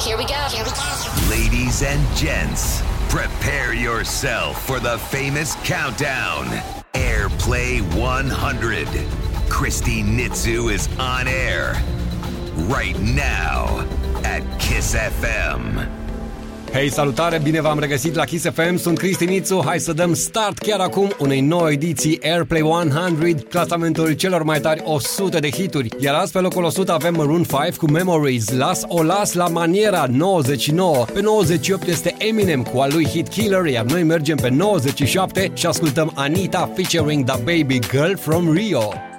[0.00, 0.34] Here we go.
[0.34, 1.30] Here we go.
[1.30, 6.46] Ladies and gents, prepare yourself for the famous countdown.
[6.94, 8.88] Airplay 100.
[9.48, 11.74] Christy Nitzu is on air
[12.66, 13.86] right now
[14.24, 16.03] at Kiss FM.
[16.74, 20.58] Hei, salutare, bine v-am regăsit la Kiss FM, sunt Cristi Nițu, hai să dăm start
[20.58, 25.88] chiar acum unei noi ediții Airplay 100, clasamentul celor mai tari 100 de hituri.
[25.98, 30.06] Iar azi pe locul 100 avem Maroon 5 cu Memories, Las o las la maniera
[30.10, 35.50] 99, pe 98 este Eminem cu al lui Hit Killer, iar noi mergem pe 97
[35.54, 39.13] și ascultăm Anita featuring The Baby Girl from Rio.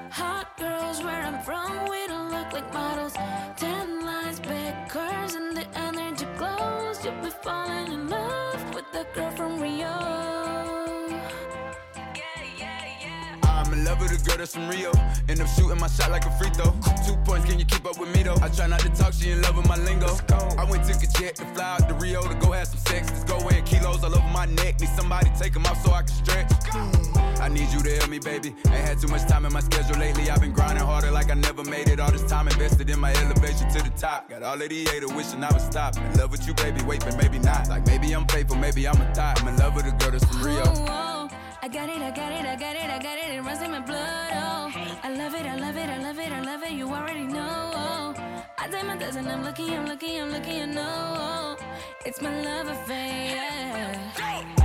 [14.45, 14.91] That's from Rio.
[15.27, 16.71] End up shooting my shot like a free throw.
[17.05, 18.37] Two points, can you keep up with me though?
[18.43, 20.17] I try not to talk, she in love with my lingo.
[20.57, 23.09] I went took a jet to fly out to Rio to go have some sex.
[23.09, 24.79] Let's go in kilos all over my neck.
[24.79, 26.51] Need somebody take them off so I can stretch.
[27.41, 28.53] I need you to help me, baby.
[28.67, 30.29] Ain't had too much time in my schedule lately.
[30.29, 31.99] I've been grinding harder like I never made it.
[31.99, 34.29] All this time invested in my elevation to the top.
[34.29, 35.97] Got all of the haters wishing I would stop.
[35.97, 36.83] In love with you, baby.
[36.83, 37.67] Wait, but maybe not.
[37.67, 39.41] Like maybe I'm faithful, maybe I'm a thought.
[39.41, 41.24] I'm in love with a girl that's from Rio.
[41.65, 43.33] I got it, I got it, I got it, I got it.
[43.33, 44.33] It runs in my blood.
[44.35, 44.71] Oh,
[45.01, 46.73] I love it, I love it, I love it, I love it.
[46.73, 47.71] You already know.
[47.73, 48.13] Oh,
[48.59, 49.27] I take my dozen.
[49.27, 50.57] I'm lucky, I'm lucky, I'm lucky.
[50.57, 51.57] You know, oh,
[52.05, 53.97] it's my love affair.
[54.19, 54.64] Yeah.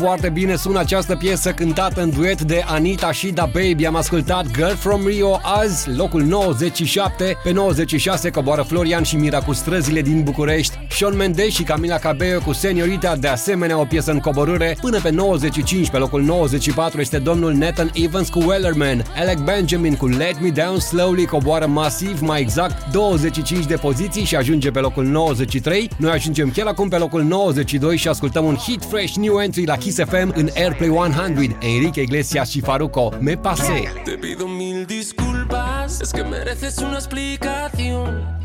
[0.00, 3.86] Foarte bine sună această piesă cântată în duet de Anita și Da Baby.
[3.86, 7.36] Am ascultat Girl from Rio azi, locul 97.
[7.42, 10.78] Pe 96 coboară Florian și Mira cu străzile din București.
[10.90, 14.76] Sean Mendes și Camila Cabello cu Seniorita, de asemenea o piesă în coborâre.
[14.80, 19.04] Până pe 95, pe locul 94 este domnul Nathan Evans cu Wellerman.
[19.16, 24.36] Alec Benjamin cu Let Me Down Slowly coboară masiv, mai exact 25 de poziții și
[24.36, 25.90] ajunge pe locul 93.
[25.96, 29.76] Noi ajungem chiar acum pe locul 92 și ascultăm un hit fresh new entry la
[29.76, 31.56] Kiss FM în Airplay 100.
[31.60, 33.92] Enrique Iglesias și Faruco, Me Pasé.
[34.04, 38.38] Te pido mil disculpas, es que mereces una explicación.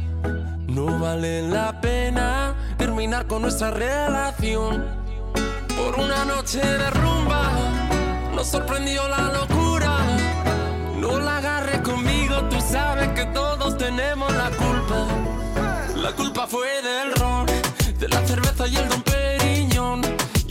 [0.68, 4.84] No vale la pena terminar con nuestra relación.
[5.68, 7.44] Por una noche de rumba
[8.36, 9.92] nos sorprendió la locura.
[11.00, 15.08] No la agarres conmigo, tú sabes que todos tenemos la culpa.
[15.96, 17.46] La culpa fue del ron,
[18.00, 19.15] de la cerveza y el don.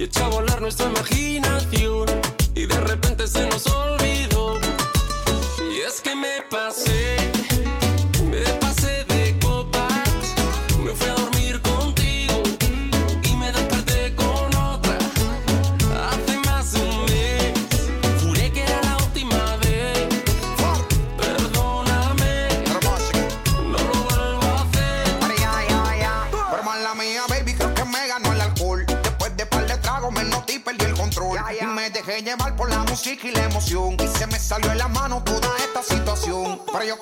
[0.05, 2.07] Y echó a volar nuestra imaginación.
[2.55, 4.59] Y de repente se nos olvidó.
[5.73, 7.24] Y es que me pasé,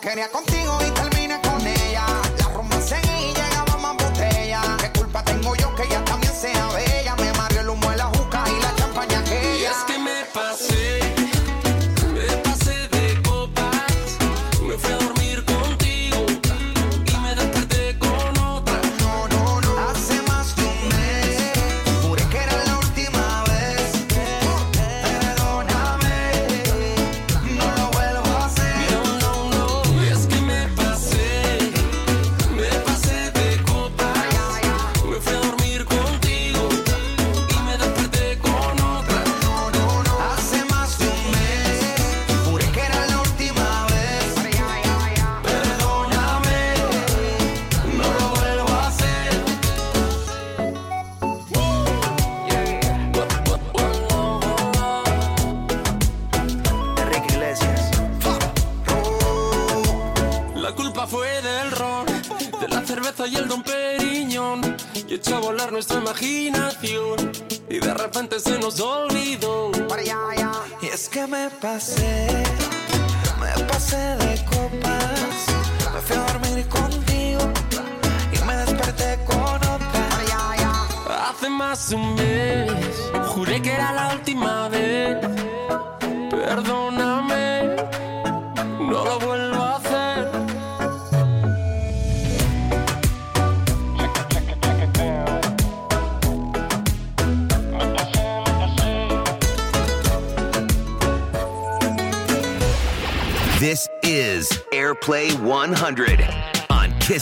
[0.02, 0.81] quería contigo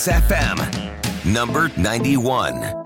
[0.00, 0.56] Kiss FM,
[1.26, 2.79] number 91.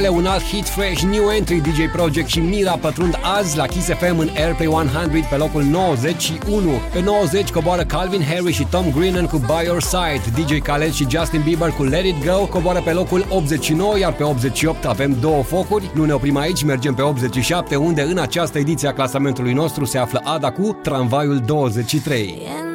[0.00, 3.86] ele, un alt hit fresh, new entry, DJ Project și Mira pătrund azi la Kiss
[3.86, 6.70] FM în Airplay 100 pe locul 91.
[6.92, 11.06] Pe 90 coboară Calvin Harris și Tom Greenan cu By Your Side, DJ Khaled și
[11.08, 15.42] Justin Bieber cu Let It Go coboară pe locul 89, iar pe 88 avem două
[15.42, 15.90] focuri.
[15.94, 19.98] Nu ne oprim aici, mergem pe 87, unde în această ediție a clasamentului nostru se
[19.98, 22.38] află Ada cu Tramvaiul 23.
[22.42, 22.69] Yeah.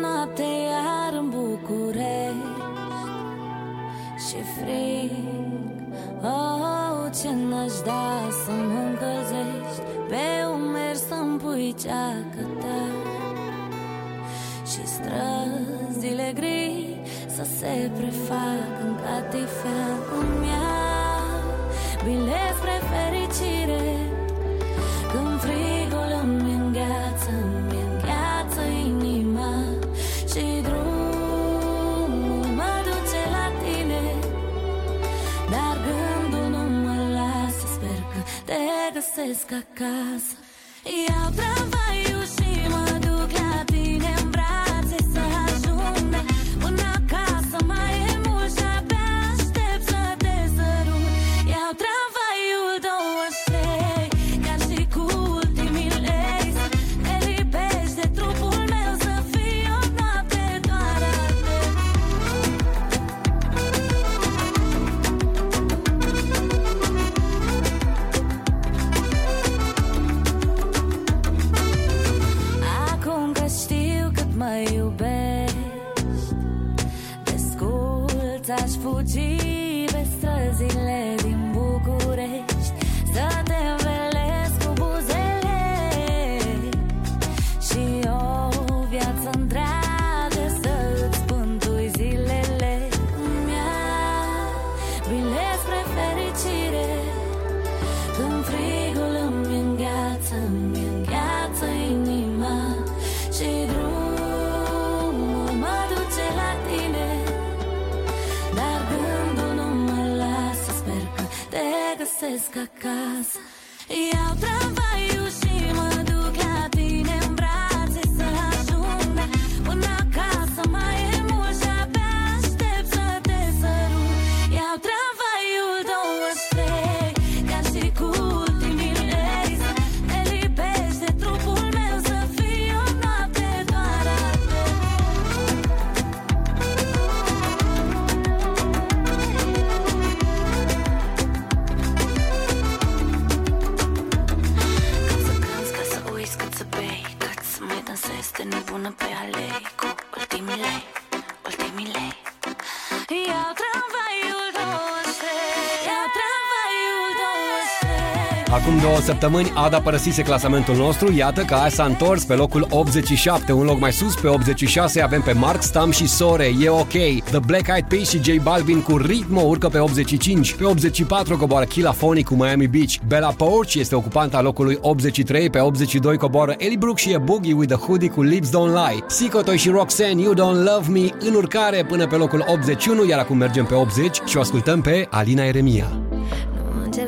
[158.56, 163.52] Acum două săptămâni Ada părăsise clasamentul nostru, iată că azi s-a întors pe locul 87,
[163.52, 166.92] un loc mai sus, pe 86 avem pe Mark Stam și Sore, e ok.
[167.24, 171.66] The Black Eyed Peas și J Balvin cu Ritmo urcă pe 85, pe 84 coboară
[171.66, 172.94] Killa Phony cu Miami Beach.
[173.08, 177.74] Bella Poarch este ocupanta locului 83, pe 82 coboară Ellie Brooke și e Boogie with
[177.74, 179.04] the Hoodie cu Lips Don't Lie.
[179.08, 183.38] Sicotoi și Roxanne, You Don't Love Me, în urcare până pe locul 81, iar acum
[183.38, 186.05] mergem pe 80 și o ascultăm pe Alina Eremia.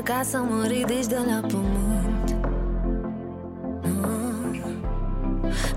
[0.08, 2.36] Nu încerca să mă ridici de la pământ.
[3.82, 4.08] Nu,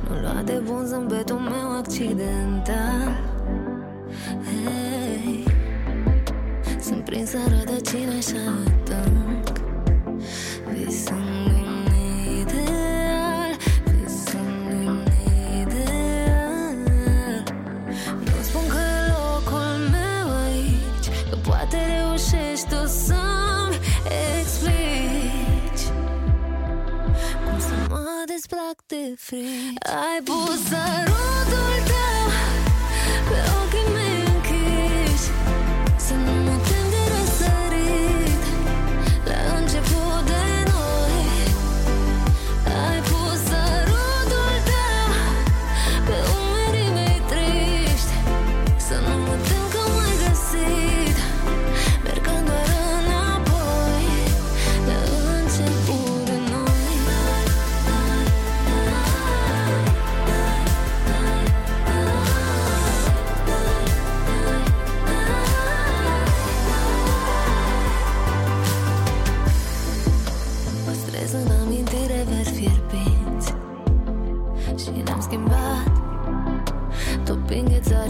[0.08, 3.18] nu lua de bun zâmbetul meu accidental.
[4.44, 5.44] Hey,
[6.80, 9.58] sunt prinsă în rădăcină așa adânc
[10.72, 11.86] Visând un
[12.40, 13.50] ideal,
[13.84, 15.04] visând un
[15.60, 16.76] ideal.
[18.18, 23.29] Nu spun că e locul meu aici Că poate reușești tu să-mi
[28.50, 29.86] mă desplac de frici.
[29.86, 32.26] Ai pus sărutul tău
[33.28, 33.59] Pe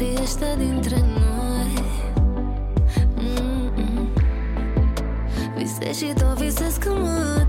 [0.01, 1.73] Topind ghețarii ăștia dintre noi
[3.17, 4.09] Mm-mm.
[5.57, 7.40] Visez și tot visez că mă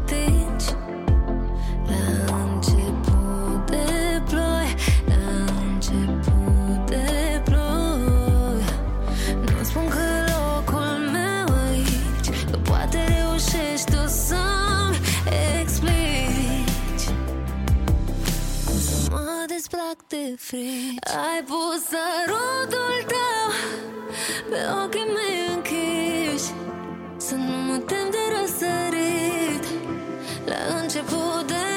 [20.12, 23.48] desplac de frici Ai pus sărutul tău
[24.50, 26.51] Pe ochii mei închiși
[27.18, 29.65] Să nu mă tem de răsărit.
[30.46, 31.70] La început de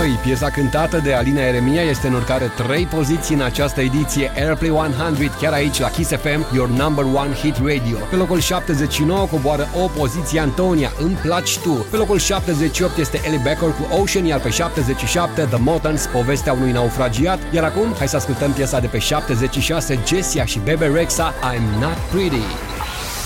[0.00, 4.32] noi Noi, piesa cântată de Alina Eremia, este în urcare 3 poziții în această ediție
[4.36, 7.98] Airplay 100, chiar aici la Kiss FM, your number one hit radio.
[8.10, 11.86] Pe locul 79 coboară o poziție Antonia, Îmi placi tu.
[11.90, 16.72] Pe locul 78 este Ellie Becker cu Ocean, iar pe 77 The Motans, povestea unui
[16.72, 17.38] naufragiat.
[17.50, 21.96] Iar acum, hai să ascultăm piesa de pe 76, Jessia și Bebe Rexha, I'm Not
[22.10, 22.44] Pretty.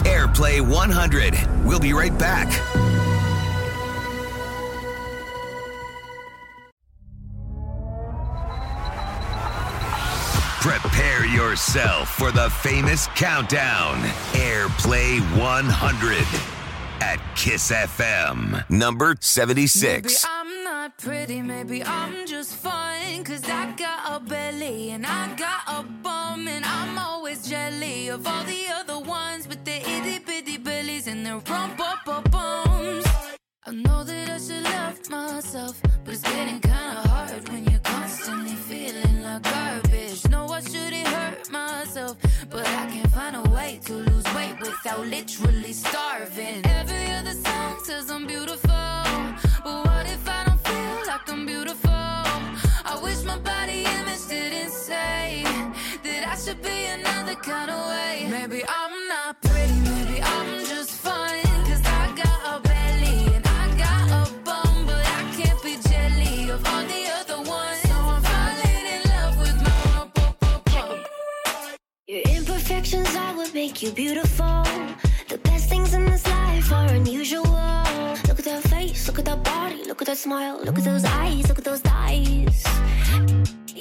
[0.04, 1.48] Airplay 100.
[1.66, 2.83] We'll be right back.
[11.54, 13.94] Yourself for the famous countdown.
[14.32, 16.26] Airplay 100
[17.00, 20.26] at Kiss FM, number 76.
[20.28, 23.22] I'm not pretty, maybe I'm just fine.
[23.22, 28.26] Cause I got a belly and I got a bum, and I'm always jelly of
[28.26, 33.06] all the other ones with itty bitty bellies and their rump up bums.
[33.64, 38.56] I know that I should love myself, but it's getting kinda hard when you're constantly
[38.56, 39.73] feeling like garbage.
[40.54, 42.16] No, I shouldn't hurt myself,
[42.48, 46.64] but I can't find a way to lose weight without literally starving.
[46.64, 48.70] Every other song says I'm beautiful,
[49.64, 51.90] but what if I don't feel like I'm beautiful?
[51.90, 55.42] I wish my body image didn't say
[56.04, 58.28] that I should be another kind of way.
[58.30, 59.13] Maybe I'm not
[73.66, 74.62] make you beautiful.
[75.32, 77.60] The best things in this life are unusual.
[78.28, 81.04] Look at that face, look at that body, look at that smile, look at those
[81.22, 82.58] eyes, look at those thighs.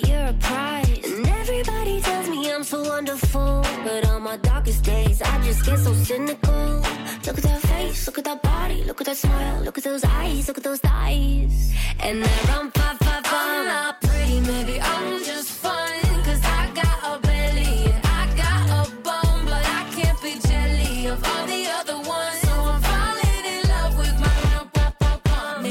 [0.08, 3.62] You're a prize, and everybody tells me I'm so wonderful.
[3.84, 6.66] But on my darkest days, I just get so cynical.
[7.26, 10.06] Look at that face, look at that body, look at that smile, look at those
[10.06, 11.74] eyes, look at those thighs.
[12.06, 16.03] And that rum pa pa I'm not pretty, maybe I'm just fine.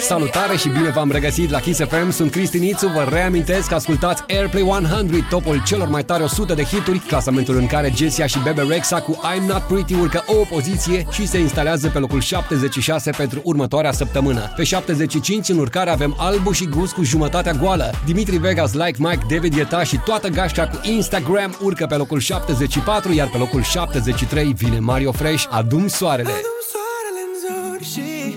[0.03, 4.23] Salutare și bine v-am regăsit la Kiss FM, sunt Cristi Nițu, vă reamintesc că ascultați
[4.29, 8.63] Airplay 100, topul celor mai tare 100 de hituri, clasamentul în care Jessia și Bebe
[8.69, 13.41] Rexha cu I'm Not Pretty urcă o poziție și se instalează pe locul 76 pentru
[13.45, 14.53] următoarea săptămână.
[14.57, 17.91] Pe 75 în urcare avem Albu și Gus cu jumătatea goală.
[18.05, 23.13] Dimitri Vegas, Like Mike, David Guetta și toată gașca cu Instagram urcă pe locul 74,
[23.13, 26.29] iar pe locul 73 vine Mario Fresh, Adum Soarele.
[26.29, 28.37] Adun soarele în zori și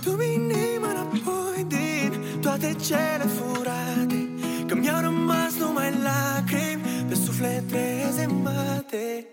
[0.00, 4.28] Adu-mi inima înapoi din toate cele furate
[4.66, 9.26] Că mi-au rămas numai lacrimi Pe suflet trezemate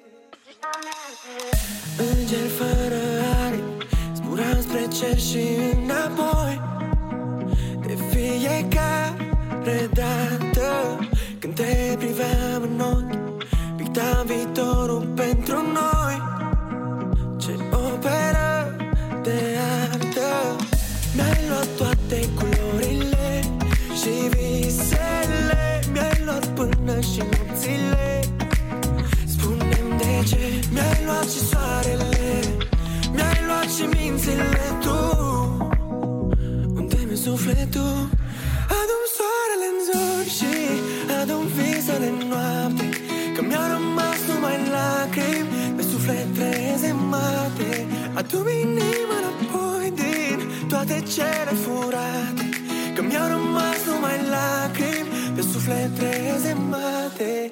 [1.97, 3.01] Înger fără
[3.45, 5.45] aripi Zburam spre cer și
[5.84, 6.62] înapoi.
[7.86, 10.99] De fiecare dată
[11.39, 16.07] Când te priveam în ochi Pictam viitorul pentru noi
[27.12, 28.20] și nopțile.
[29.34, 30.43] Spune-mi de ce
[30.74, 32.15] Mi-ai luat și soarele?
[33.15, 35.00] Mi-ai luat și mințile tu.
[36.80, 37.98] Unde mi sufletul?
[38.80, 40.56] Adum soarele în zori și
[41.22, 42.86] adum visele în noapte.
[43.36, 47.72] Că mi-au rămas numai lacrimi Pe suflet trezemate
[48.20, 50.39] Adum inima înapoi din
[50.70, 52.50] toate cele furate.
[52.96, 55.07] Că mi-au rămas numai lacrimi
[55.38, 57.52] Pe suflet trezemate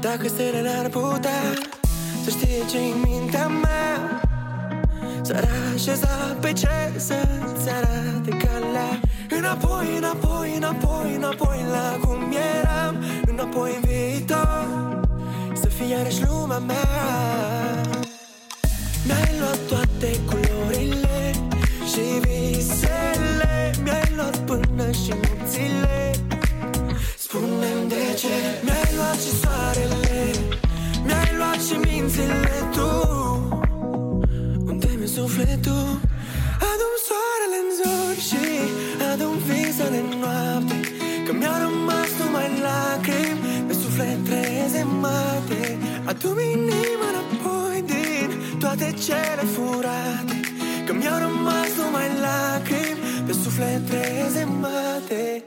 [0.00, 1.32] Dacă stelele ar putea
[2.24, 4.27] Să știe ce-i în mintea mea
[5.28, 9.00] S-ar așeza pe cer să-ți arate calea.
[9.38, 13.04] Înapoi, înapoi, înapoi, înapoi la cum eram.
[13.26, 15.00] Înapoi în viitor
[15.60, 16.88] Să fie iarăși lumea mea.
[19.06, 21.30] Mi-ai luat toate culorile
[21.90, 23.74] Și visele.
[23.82, 26.10] Mi-ai luat până și nopțile.
[27.18, 28.67] Spune-mi de ce
[46.20, 50.40] Adum inima înapoi din toate cele furate
[50.86, 55.44] Că mi-au rămas numai lacrimi Pe suflet trezemate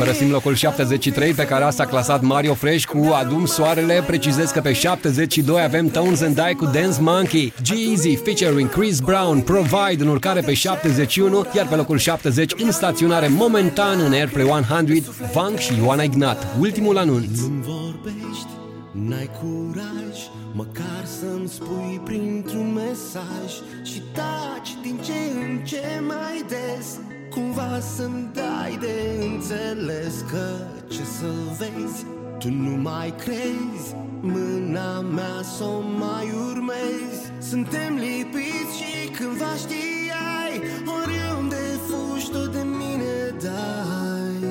[0.00, 4.02] Părăsim locul 73 pe care asta a clasat Mario Fresh cu Adum Soarele.
[4.06, 9.40] Precizez că pe 72 avem Tones and Die cu Dance Monkey, G-Eazy featuring Chris Brown,
[9.40, 15.14] Provide în urcare pe 71, iar pe locul 70 în staționare momentan în Airplay 100,
[15.32, 16.46] Vank și Ioana Ignat.
[16.60, 17.38] Ultimul anunț.
[17.40, 18.50] Nu vorbești,
[18.92, 20.18] n-ai curaj,
[20.52, 23.50] măcar să-mi spui printr-un mesaj
[23.82, 26.98] și taci din ce în ce mai des.
[27.30, 30.56] Cumva să-mi dai de înțeles Că
[30.88, 32.04] ce să-l vezi,
[32.38, 33.94] tu nu mai crezi.
[34.20, 37.48] Mâna mea să o mai urmezi.
[37.50, 40.54] Suntem lipiți și cândva știai
[41.02, 44.48] Oriunde fugi tot de mine dai.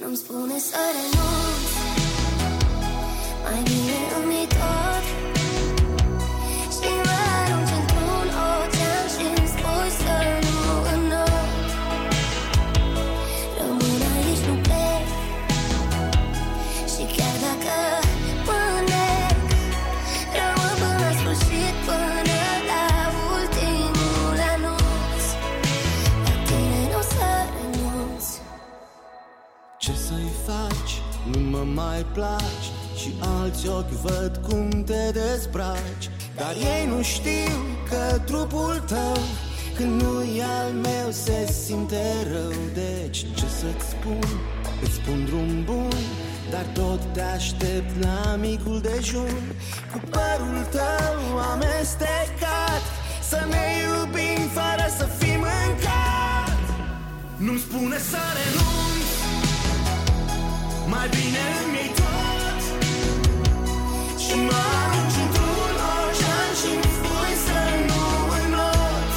[0.00, 1.70] Nu-mi spune să renunț
[3.42, 5.31] Mai bine îmi iei tot
[31.74, 36.10] mai placi Și alți ochi văd cum te dezbraci.
[36.36, 37.56] Dar ei nu știu
[37.88, 39.18] că trupul tău
[39.76, 42.52] Când nu e al meu se simte rău.
[42.74, 44.28] Deci ce să-ți spun?
[44.82, 45.98] Îți spun drum bun
[46.50, 49.34] Dar tot te aștept la micul dejun.
[49.92, 52.82] Cu părul tău amestecat
[53.28, 56.60] Să ne iubim fără să fim mâncat
[57.36, 58.81] Nu-mi spune să renunț
[60.92, 62.60] mai bine îmi iei tot.
[64.24, 68.02] Și mă arunci într-un ocean Și-mi spui să nu
[68.40, 69.12] înot.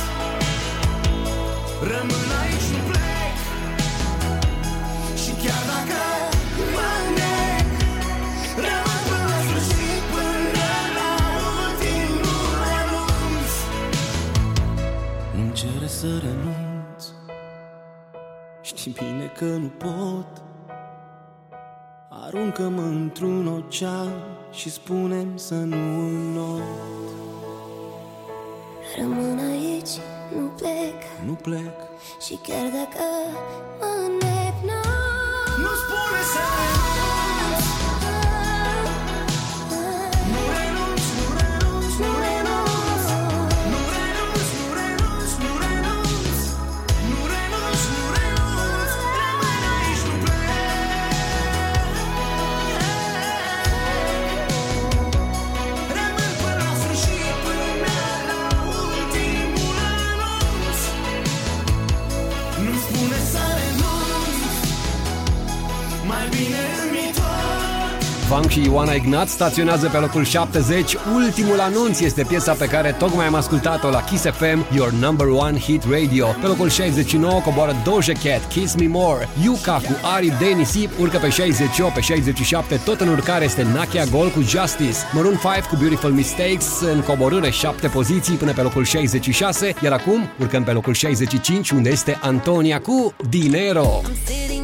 [1.92, 3.38] Rămân aici, nu plec.
[5.22, 6.02] Și chiar dacă
[6.76, 7.68] mă nec
[8.66, 11.12] Rămân până la sfârșit Până la
[11.62, 13.52] ultimul anunț.
[15.36, 17.02] Nu-mi cere să renunț.
[18.62, 20.32] Știi bine că nu pot
[22.26, 24.12] Aruncă-mă într-un ocean
[24.52, 26.62] și spunem să nu înot
[28.98, 29.96] Rămân aici,
[30.36, 31.00] nu plec.
[31.26, 31.76] Nu plec.
[32.26, 33.06] Și chiar dacă
[33.80, 34.82] mă nec, nu
[35.64, 36.85] Nu spune să renunț
[68.28, 70.96] Funk și Ioana Ignat staționează pe locul 70.
[71.16, 75.60] Ultimul anunț este piesa pe care tocmai am ascultat-o la Kiss FM, Your Number One
[75.60, 76.28] Hit Radio.
[76.42, 79.30] Pe locul 69 coboară Doja Cat, Kiss Me More.
[79.44, 84.04] Yuka cu Ari de Nisip urcă pe 68, pe 67 tot în urcare este Nakia
[84.06, 84.98] Gold cu Justice.
[85.14, 90.30] Maroon 5 cu Beautiful Mistakes în coborâre 7 poziții până pe locul 66, iar acum
[90.40, 94.02] urcăm pe locul 65 unde este Antonia cu Dinero.
[94.28, 94.55] I'm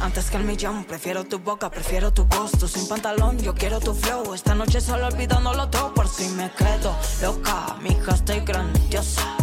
[0.00, 0.84] antes que el millón.
[0.84, 2.26] Prefiero tu boca, prefiero tu.
[2.58, 4.34] Tú sin pantalón, yo quiero tu flow.
[4.34, 7.76] Esta noche solo olvidándolo todo por si me quedo loca.
[7.82, 9.39] Mi hija, estoy grandiosa.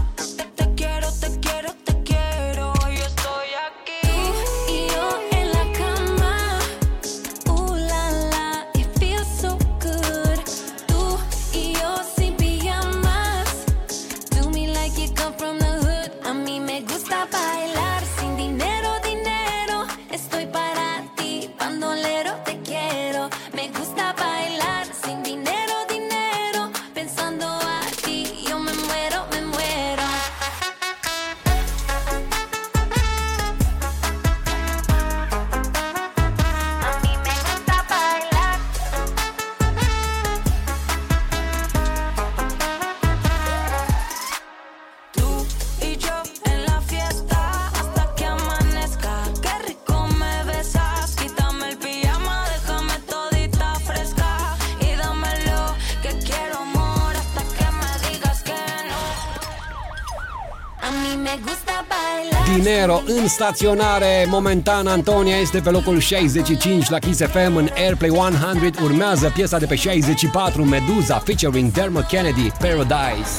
[63.28, 64.26] În staționare.
[64.30, 68.84] Momentan Antonia este pe locul 65 la Kiss FM în Airplay 100.
[68.84, 73.34] Urmează piesa de pe 64 Medusa featuring Dermot Kennedy Paradise.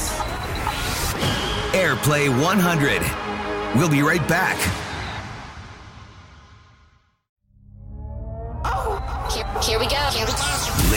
[1.85, 2.89] Airplay 100.
[3.77, 4.57] We'll be right back.
[8.65, 9.01] Oh,
[9.35, 10.03] here, here we go.
[10.17, 10.49] Here we go.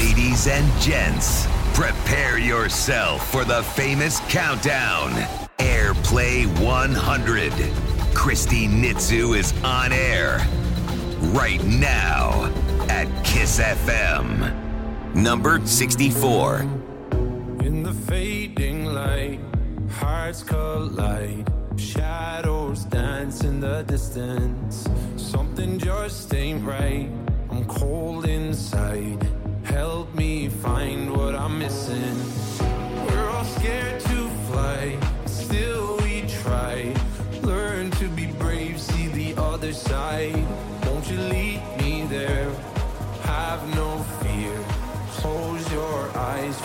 [0.01, 1.27] Ladies and gents,
[1.73, 5.09] prepare yourself for the famous countdown.
[5.57, 7.90] Airplay 100.
[8.21, 10.37] Christy Nitzu is on air
[11.33, 12.53] right now
[12.87, 14.53] at Kiss FM.
[15.15, 16.59] Number 64.
[17.61, 19.39] In the fading light,
[19.89, 21.51] hearts collide.
[21.77, 24.87] Shadows dance in the distance.
[25.17, 27.09] Something just ain't right.
[27.49, 29.20] I'm cold inside.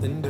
[0.00, 0.29] something new.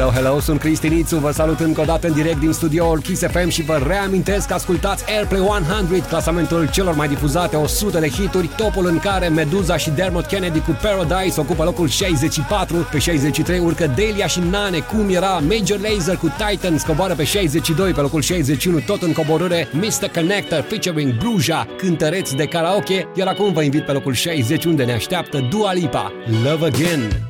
[0.00, 3.48] Hello, hello, sunt Cristinițu, vă salut încă o dată în direct din studioul Kiss FM
[3.48, 8.86] și vă reamintesc că ascultați Airplay 100, clasamentul celor mai difuzate 100 de hituri, topul
[8.86, 14.26] în care Meduza și Dermot Kennedy cu Paradise ocupă locul 64, pe 63 urcă Delia
[14.26, 19.02] și Nane, cum era Major Lazer cu Titans, coboară pe 62, pe locul 61, tot
[19.02, 20.08] în coborâre Mr.
[20.14, 24.92] Connector featuring Bruja, cântăreți de karaoke, iar acum vă invit pe locul 60 unde ne
[24.92, 26.12] așteaptă Dua Lipa,
[26.44, 27.29] Love Again.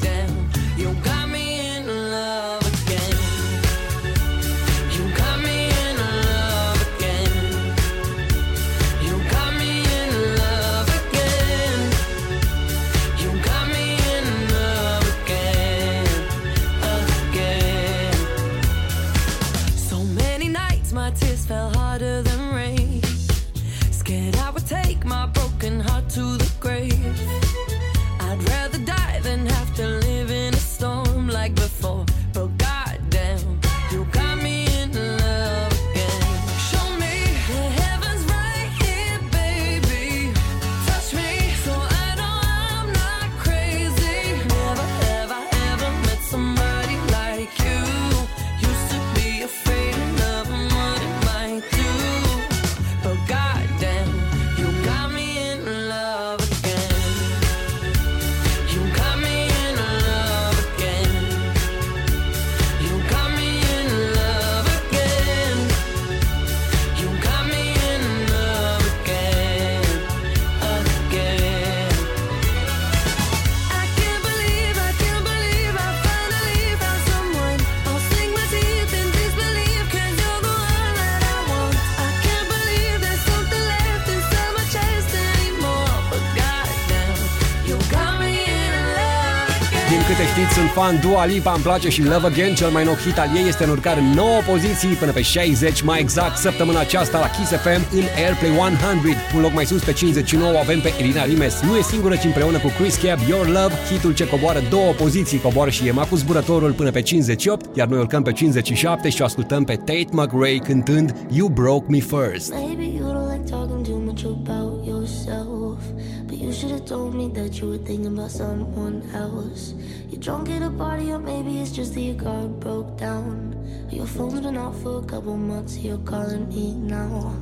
[90.73, 93.63] fan Dua Lipa, îmi place și Love Again, cel mai nou hit al ei este
[93.63, 98.03] în urcare 9 poziții până pe 60, mai exact săptămâna aceasta la Kiss FM în
[98.15, 99.17] Airplay 100.
[99.35, 101.61] Un loc mai sus pe 59 avem pe Irina Rimes.
[101.61, 105.39] Nu e singură, ci împreună cu Chris Cab, Your Love, hitul ce coboară două poziții,
[105.39, 109.25] coboară și Ema cu zburătorul până pe 58, iar noi urcăm pe 57 și o
[109.25, 112.53] ascultăm pe Tate McRae cântând You Broke Me First.
[112.53, 115.79] Maybe you don't like talking too much about yourself.
[116.27, 119.73] But you should have told me that you were thinking about someone else.
[120.11, 123.55] You're drunk at a party, or maybe it's just that your car broke down.
[123.89, 127.33] Your phone's been off for a couple months, you're calling me now.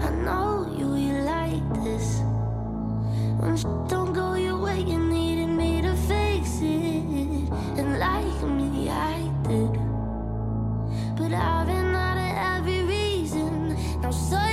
[0.00, 2.18] I know you, you like this.
[3.38, 7.52] When shit don't go your way, you needed me to fix it.
[7.78, 9.78] And like me, I did.
[11.16, 13.76] But I've been out of every reason.
[14.00, 14.45] Now suddenly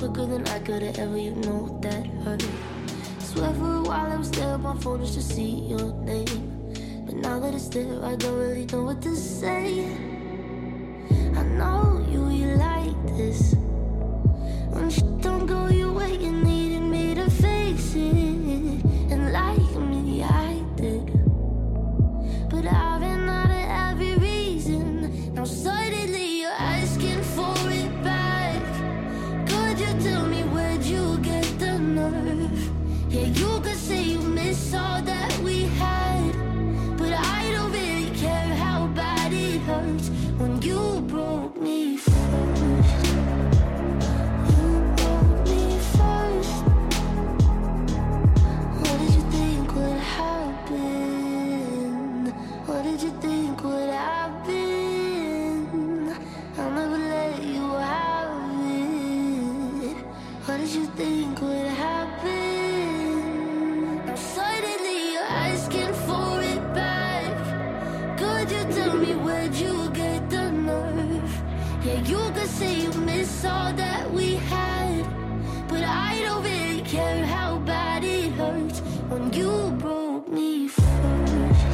[0.00, 1.18] quicker than I could have ever.
[1.18, 2.42] You know that hurt.
[3.18, 7.04] Swear for a while I was there on my phone just to see your name.
[7.04, 9.84] But now that it's there, I don't really know what to say.
[11.36, 13.54] I know you, you like this.
[14.72, 16.32] When shit don't go your way, you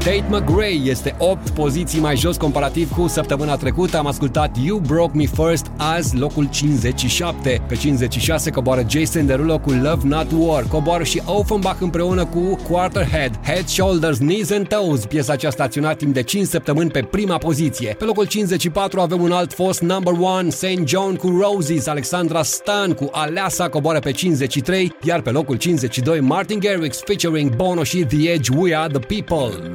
[0.06, 3.96] Tate McRae este 8 poziții mai jos comparativ cu săptămâna trecută.
[3.96, 7.62] Am ascultat You Broke Me First, azi locul 57.
[7.68, 10.62] Pe 56 coboară Jason Derulo cu Love Not War.
[10.62, 15.04] Coboară și Offenbach împreună cu Quarterhead, Head, Shoulders, Knees and Toes.
[15.04, 17.94] Piesa aceasta a ționat timp de 5 săptămâni pe prima poziție.
[17.98, 20.80] Pe locul 54 avem un alt fost number one, St.
[20.84, 26.58] John cu Roses, Alexandra Stan cu Aleasa coboară pe 53, iar pe locul 52 Martin
[26.58, 29.74] Garrix featuring Bono și The Edge, We Are The People.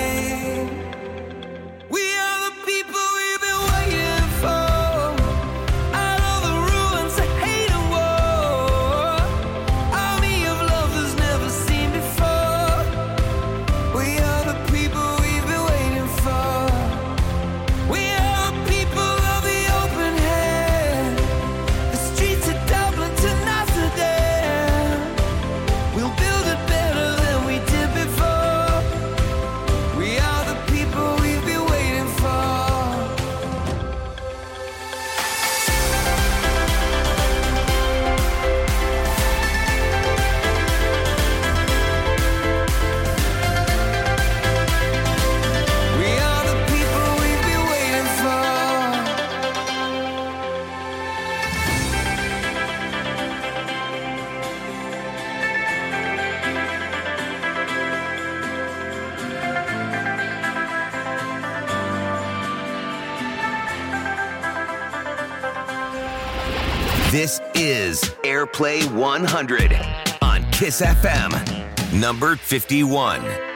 [68.61, 69.73] Play 100
[70.21, 73.50] on Kiss FM, number 51.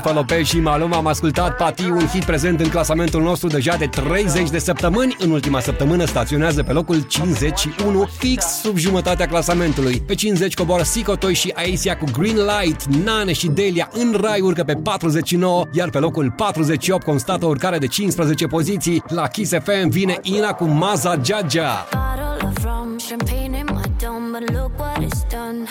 [0.00, 3.86] Jennifer Lopez și Maluma am ascultat Pati, un hit prezent în clasamentul nostru deja de
[3.86, 5.16] 30 de săptămâni.
[5.18, 10.02] În ultima săptămână staționează pe locul 51, fix sub jumătatea clasamentului.
[10.06, 14.62] Pe 50 coboară Sicotoi și Aisia cu Green Light, Nane și Delia în rai urcă
[14.62, 19.02] pe 49, iar pe locul 48 constată o urcare de 15 poziții.
[19.08, 21.86] La Kiss FM vine Ina cu Maza Jaja.
[21.92, 22.30] Bottle
[23.08, 25.66] champagne in my dome, but look what it's done.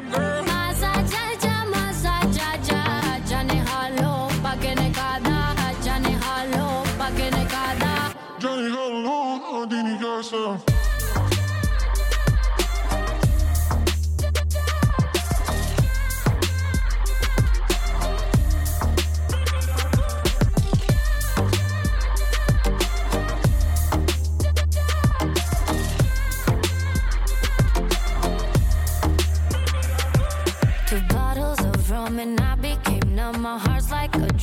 [0.00, 0.49] up, girl.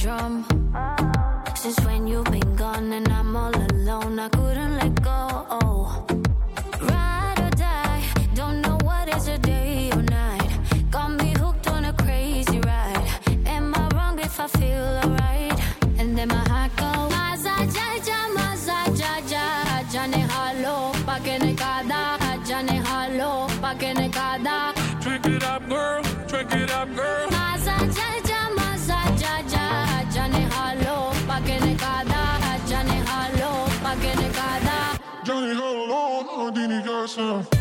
[0.07, 0.56] drum
[37.19, 37.56] Oh.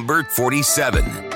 [0.00, 1.29] number 47.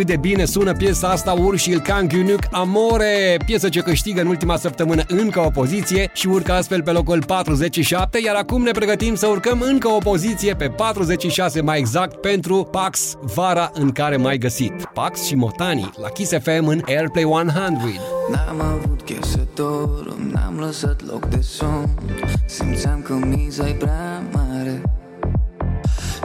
[0.00, 5.02] Cât de bine sună piesa asta Urșil Cangyunuk Amore, piesă ce câștigă în ultima săptămână
[5.08, 9.60] încă o poziție și urcă astfel pe locul 47, iar acum ne pregătim să urcăm
[9.60, 14.84] încă o poziție pe 46 mai exact pentru Pax Vara în care mai găsit.
[14.94, 17.52] Pax și Motani la Kiss FM în Airplay 100.
[18.30, 21.88] N-am avut chef să dorm, n-am lăsat loc de somn
[22.46, 24.82] Simțeam că miza e prea mare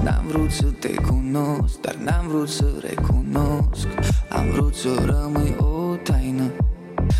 [0.06, 3.88] N-am vrut să te cunosc, dar n-am vrut să recunosc.
[4.30, 6.51] Am vrut să rămâi o taină.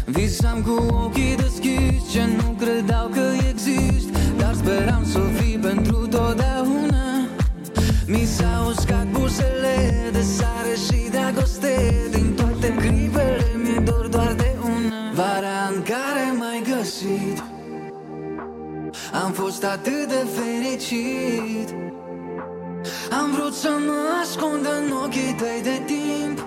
[0.06, 7.28] Visam cu ochii deschiși ce nu credeau că exist Dar speram să fii pentru totdeauna.
[8.08, 14.34] Mi s-au uscat buzele de sare și de agoste Din toate clipele mi-e dor doar
[14.34, 15.12] de una.
[15.14, 17.44] Vara în care m-ai găsit
[19.24, 21.95] Am fost atât de fericit
[23.20, 26.38] Am vrut să mă ascund în ochii tăi de timp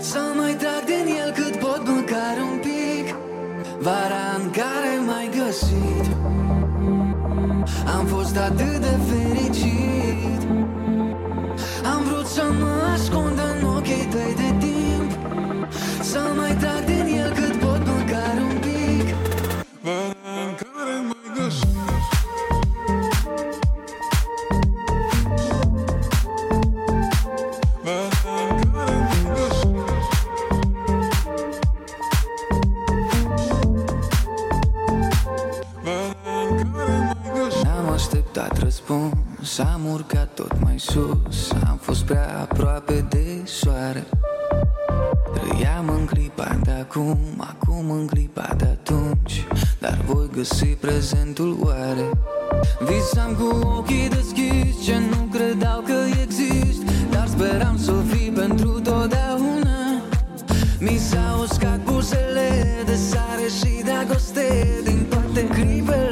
[0.00, 3.06] Să mai trag din el cât pot măcar un pic.
[3.78, 6.06] Vara în care m-ai găsit
[7.96, 10.40] Am fost atât de fericit.
[11.92, 15.10] Am vrut să mă ascund în ochii tăi de timp
[16.00, 19.14] Să mai trag din el cât pot măcar un pic.
[19.80, 20.17] Vara
[39.48, 44.06] răspuns Am urcat tot mai sus Am fost prea aproape de soare.
[45.34, 49.46] Trăiam în clipa de acum Acum în clipa de atunci
[49.78, 52.10] Dar voi găsi prezentul oare?
[52.78, 60.02] Visam cu ochii deschiși Ce nu credeau că exist Dar speram să fii pentru totdeauna.
[60.80, 66.07] Mi s-au uscat buzele de sare și de agoste Din toate clipele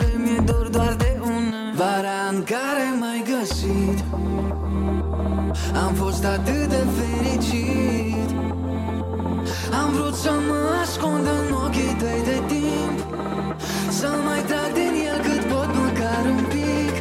[5.85, 8.31] Am fost atât de fericit.
[9.83, 12.99] Am vrut să mă ascund în ochii tăi de timp.
[13.91, 16.95] Să mai trag din el cât pot măcar un pic.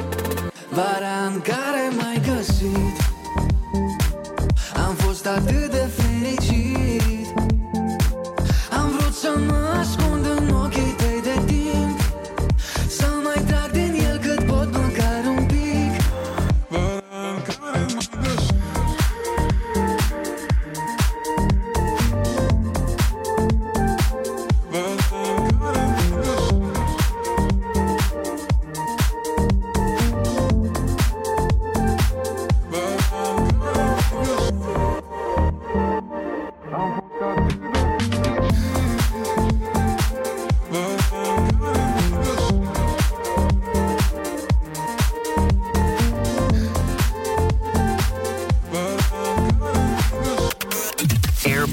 [0.69, 2.95] Vara în care m-ai găsit.
[4.88, 7.34] Am fost atât de fericit.
[8.71, 10.14] Am vrut să mă ascund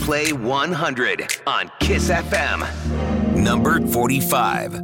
[0.03, 2.65] Airplay 100 on Kiss FM.
[3.37, 4.81] Number 45.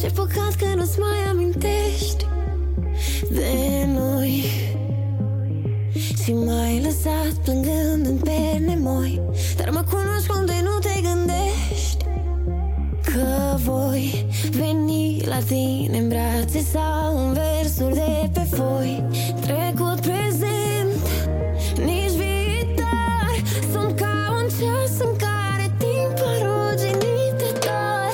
[0.00, 0.98] Ce păcat că nu-ți
[6.34, 9.20] mai lăsat plângând în perne moi
[9.56, 10.44] Dar mă cunosc cum
[13.56, 19.04] voi veni la tine în brațe sau în versuri de pe foi.
[19.40, 21.02] Trecut, prezent,
[21.84, 23.32] nici viitor.
[23.72, 26.90] Sunt ca un ceas în care timpul ruge
[27.36, 28.12] de dor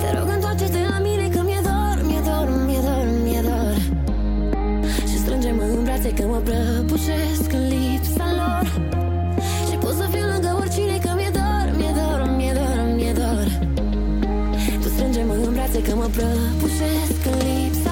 [0.00, 3.76] Te rog întoarce-te la mine că mi-e dor, mi-e dor, mi-e dor, mi-e dor.
[5.08, 9.03] Și strângem în brațe că mă prăbușesc în lipsa lor.
[15.74, 17.83] sé cómo propuse Eclipse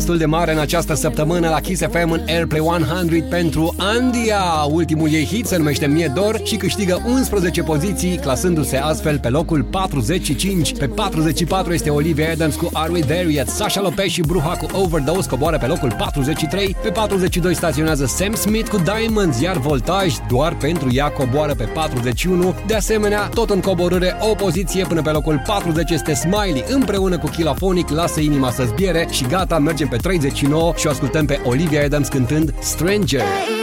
[0.00, 4.42] destul de mare în această săptămână la Kiss FM în Airplay 100 pentru Andia.
[4.70, 9.62] Ultimul ei hit se numește Mie Dor și câștigă 11 poziții, clasându-se astfel pe locul
[9.62, 10.78] 45.
[10.78, 13.48] Pe 44 este Olivia Adams cu Are We There Yet?
[13.48, 16.76] Sasha Lopez și Bruha cu Overdose coboară pe locul 43.
[16.82, 22.54] Pe 42 staționează Sam Smith cu Diamonds, iar Voltage doar pentru ea coboară pe 41.
[22.66, 27.26] De asemenea, tot în coborâre o poziție până pe locul 40 este Smiley împreună cu
[27.26, 31.84] Kilafonic, lasă inima să zbiere și gata, mergem pe 39 și o ascultăm pe Olivia
[31.84, 33.20] Adams cântând Stranger.
[33.20, 33.59] Hey!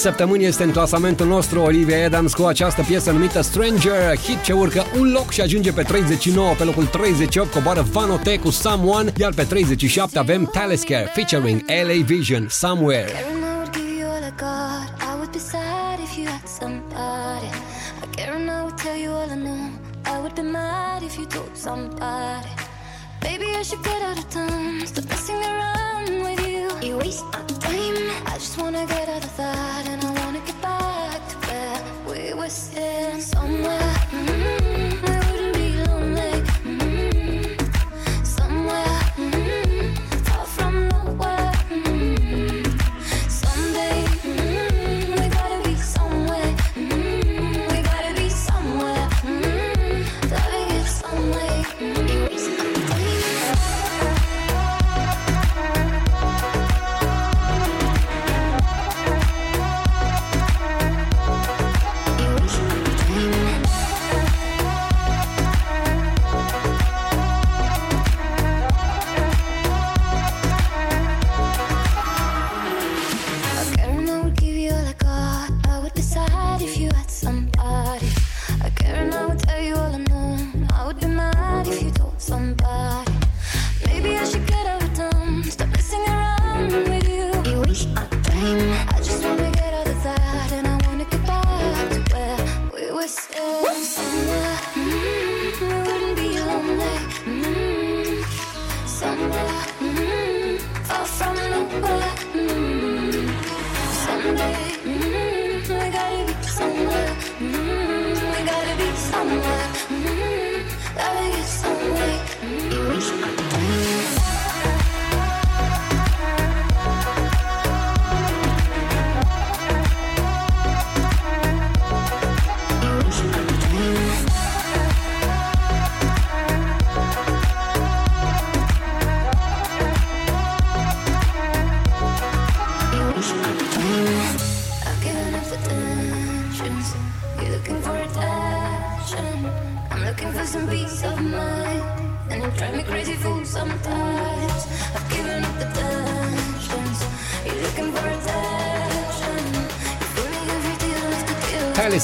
[0.00, 4.84] săptămâni este în clasamentul nostru Olivia Adams cu această piesă numită Stranger, hit ce urcă
[4.98, 9.42] un loc și ajunge pe 39, pe locul 38 coboară Vanote cu Someone, iar pe
[9.42, 13.39] 37 avem Talisker featuring LA Vision Somewhere.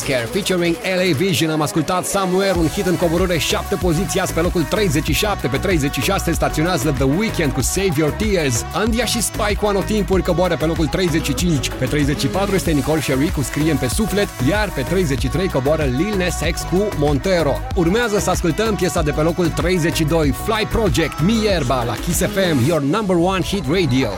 [0.07, 1.51] Scare featuring LA Vision.
[1.51, 6.33] Am ascultat Somewhere, un hit în coborâre 7 poziții, azi pe locul 37, pe 36
[6.33, 8.65] staționează The Weekend cu Save Your Tears.
[8.73, 13.43] Andia și Spike cu anotimpuri coboară pe locul 35, pe 34 este Nicole Sherry cu
[13.43, 17.61] Scriem pe suflet, iar pe 33 coboară Lil Nas X cu Montero.
[17.75, 22.81] Urmează să ascultăm piesa de pe locul 32, Fly Project, Mierba la Kiss FM, your
[22.81, 24.09] number one hit radio.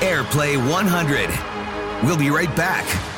[0.00, 1.28] Airplay 100.
[2.02, 3.13] We'll be right back.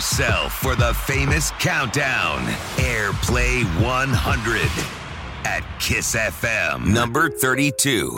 [0.00, 2.38] yourself for the famous countdown
[2.76, 4.62] Airplay 100
[5.44, 8.16] at Kiss FM, number 32.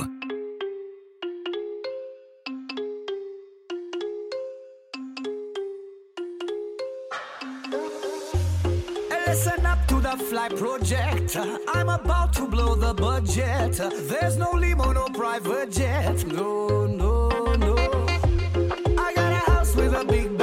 [9.26, 11.36] Listen up to the fly project.
[11.74, 13.72] I'm about to blow the budget.
[14.08, 16.24] There's no limo, no private jet.
[16.28, 17.74] No, no, no.
[17.74, 20.38] I got a house with a big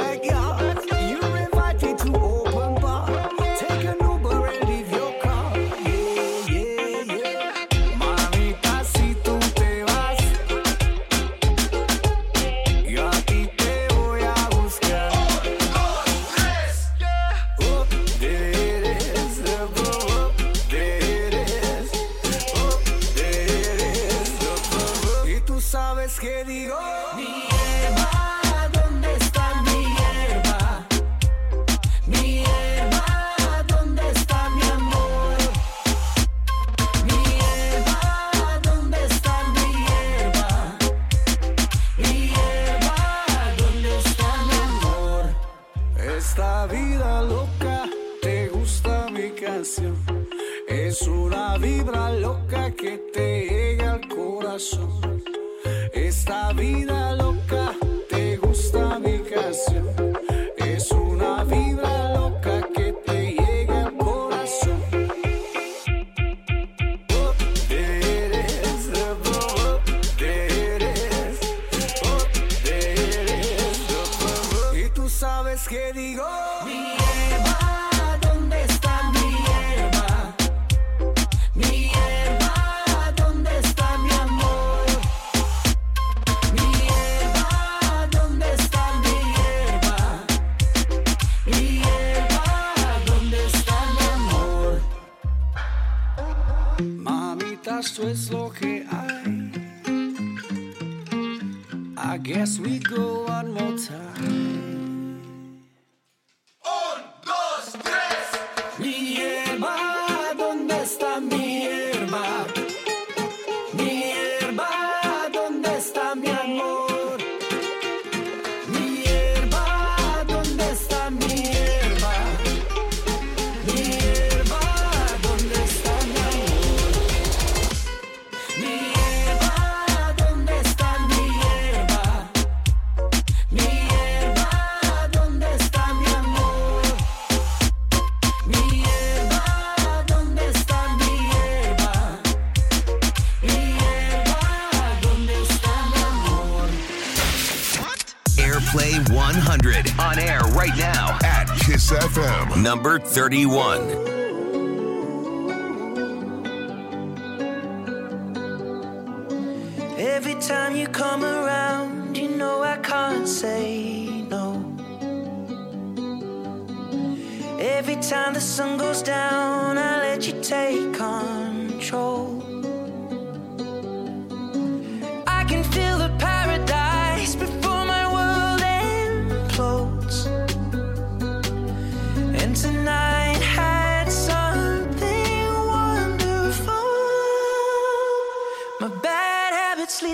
[153.20, 153.99] 31.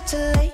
[0.07, 0.46] to late.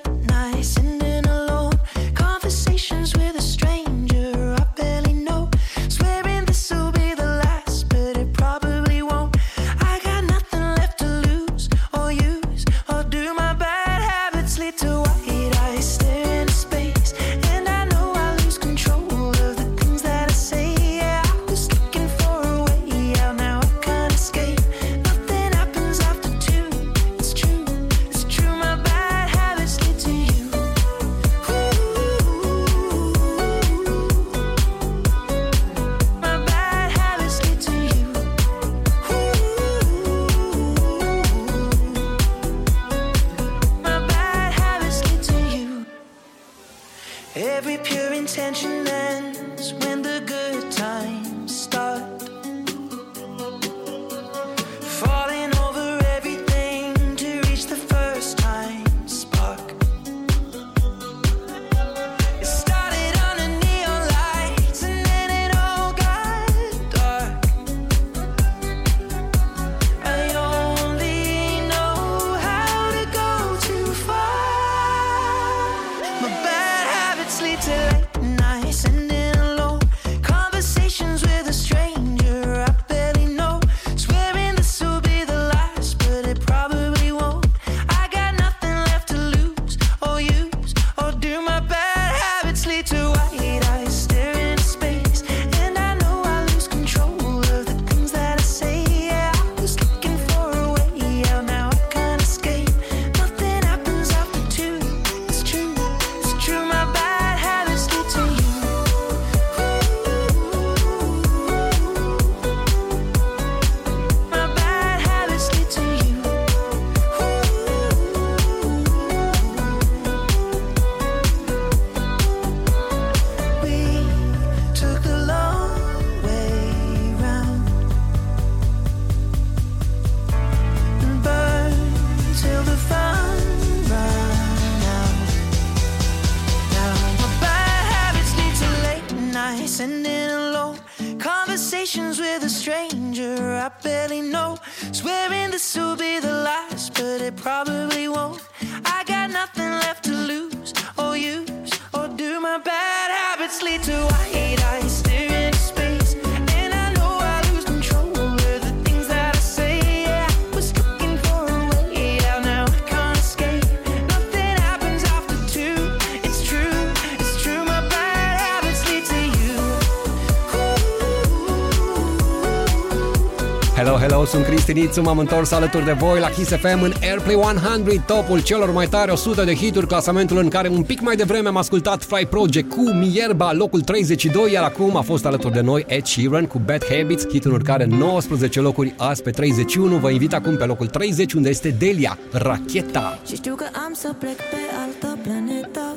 [174.73, 178.87] Crinițu, m-am întors alături de voi la Kiss FM în Airplay 100, topul celor mai
[178.87, 182.69] tare 100 de hituri, clasamentul în care un pic mai devreme am ascultat Fly Project
[182.69, 186.85] cu Mierba, locul 32, iar acum a fost alături de noi Ed Sheeran cu Bad
[186.89, 189.97] Habits, hit în urcare 19 locuri azi pe 31.
[189.97, 193.19] Vă invit acum pe locul 30 unde este Delia, Racheta.
[193.27, 195.95] Și știu că am să plec pe altă planetă.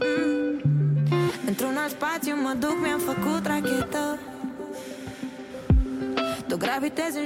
[0.00, 0.60] Mm.
[1.46, 4.18] Într-un alt spațiu mă duc, mi-am făcut rachetă
[6.52, 7.16] Tu gravitezi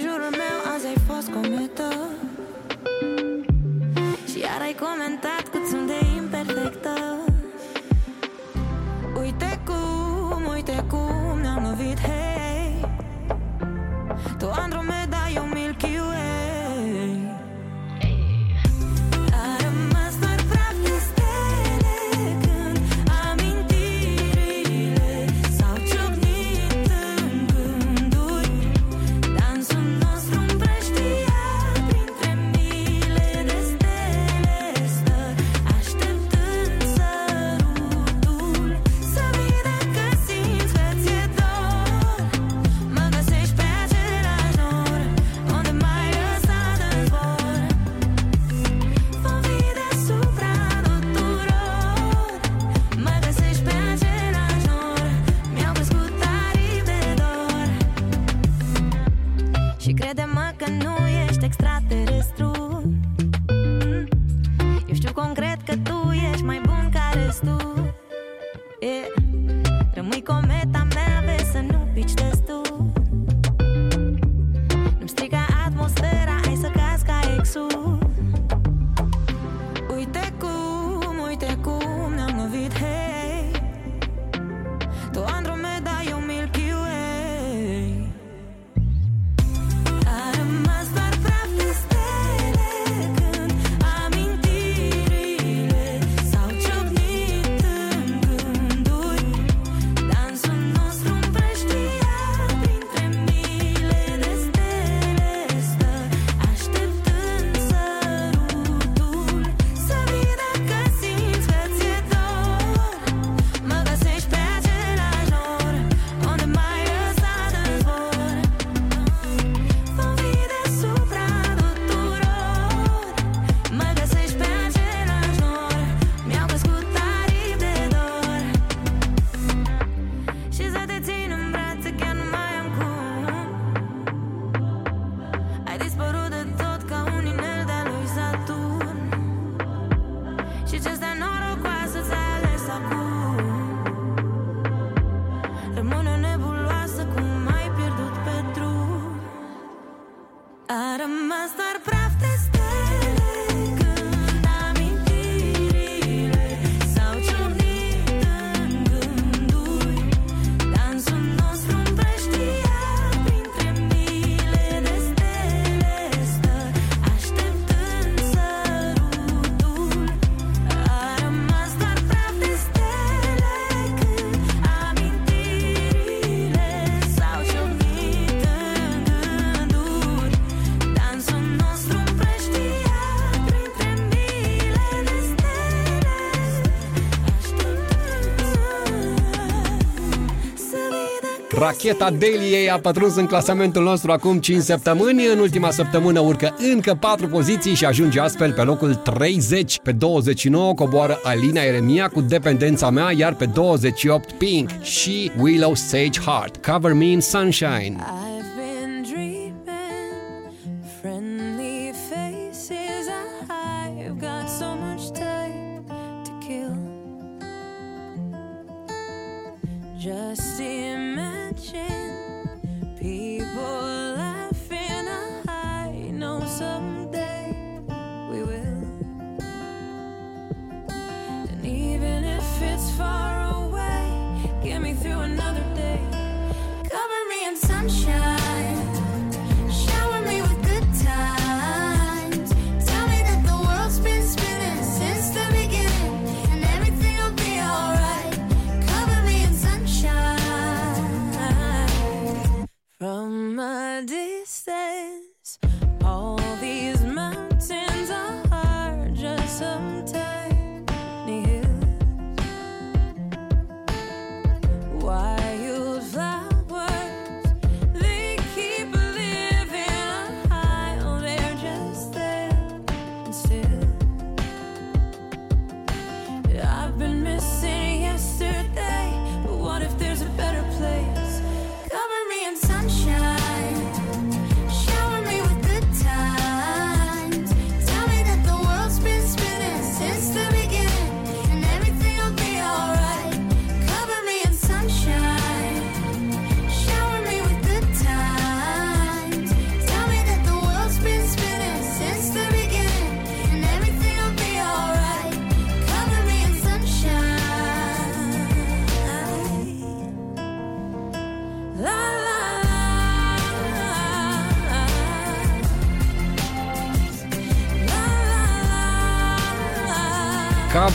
[191.58, 195.26] Racheta Deliei a pătruns în clasamentul nostru acum 5 săptămâni.
[195.26, 199.78] În ultima săptămână urcă încă 4 poziții și ajunge astfel pe locul 30.
[199.82, 206.20] Pe 29 coboară Alina Eremia cu Dependența mea, iar pe 28 Pink și Willow Sage
[206.20, 207.96] Heart, Cover Me in Sunshine.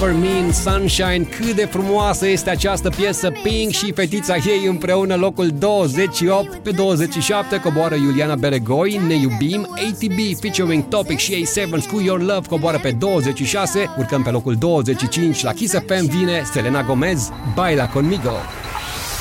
[0.02, 1.24] Never Mean Sunshine.
[1.24, 7.60] Cât de frumoasă este această piesă Pink și fetița ei împreună locul 28 pe 27
[7.60, 12.92] coboară Iuliana Beregoi, Ne iubim, ATB featuring Topic și A7 cu Your Love coboară pe
[12.92, 18.36] 26, urcăm pe locul 25 la Kiss FM vine Selena Gomez, Baila Conmigo.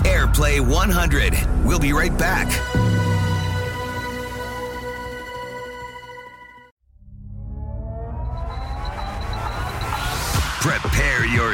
[0.05, 1.49] Airplay 100.
[1.67, 2.80] We'll be right back.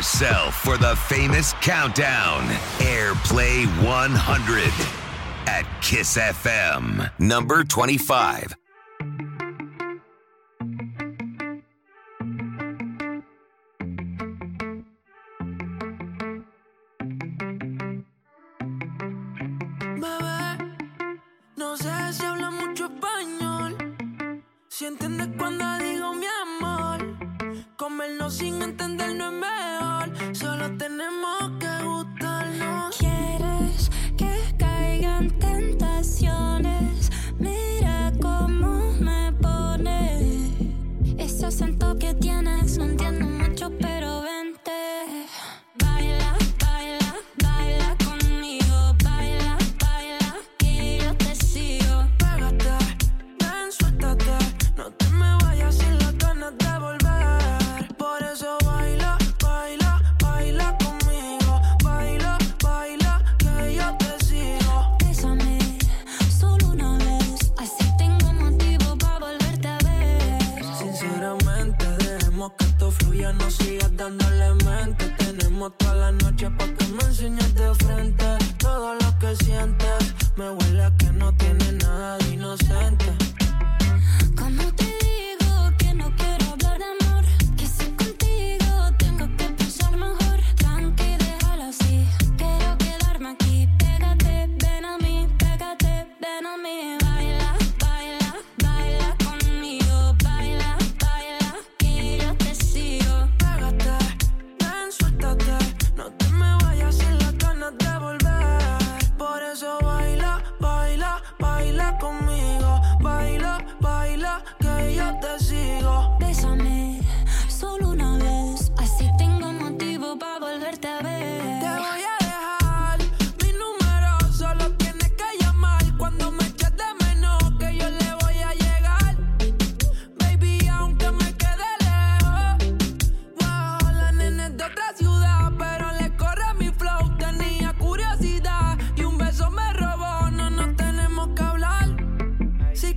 [0.07, 2.47] yourself for the famous countdown
[2.79, 8.57] Airplay 100 at Kiss FM, number 25.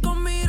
[0.02, 0.49] conmigo.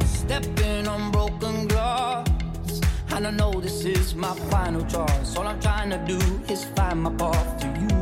[0.21, 2.27] stepping on broken glass.
[3.13, 5.35] And I know this is my final choice.
[5.37, 6.19] All I'm trying to do
[6.53, 7.95] is find my path to you.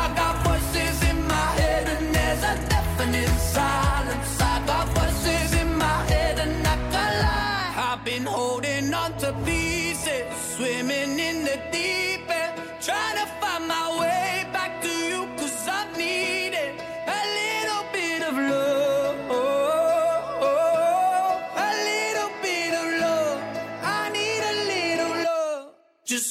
[0.00, 4.40] I got voices in my head, and there's a deafening silence.
[4.52, 7.72] I got voices in my head, and I can't lie.
[7.88, 10.24] I've been holding on to pieces,
[10.54, 12.54] swimming in the deep end,
[12.86, 14.03] trying to find my way.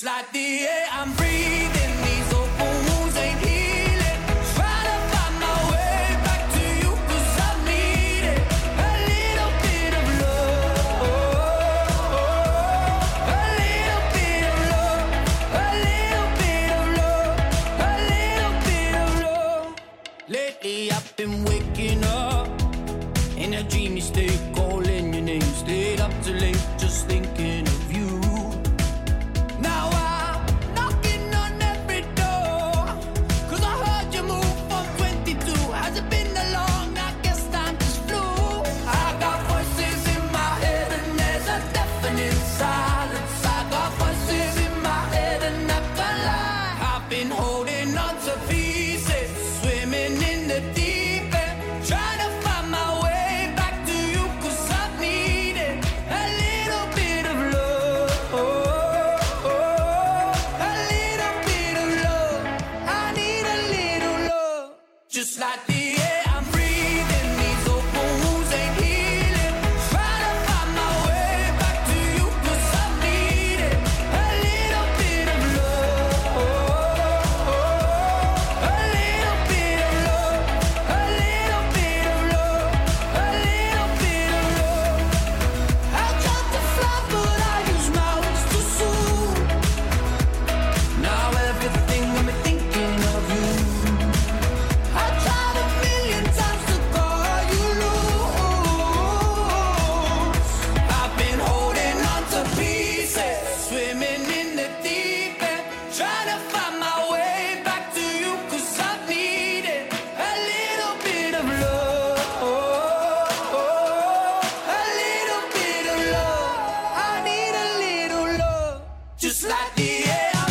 [0.04, 0.88] like the air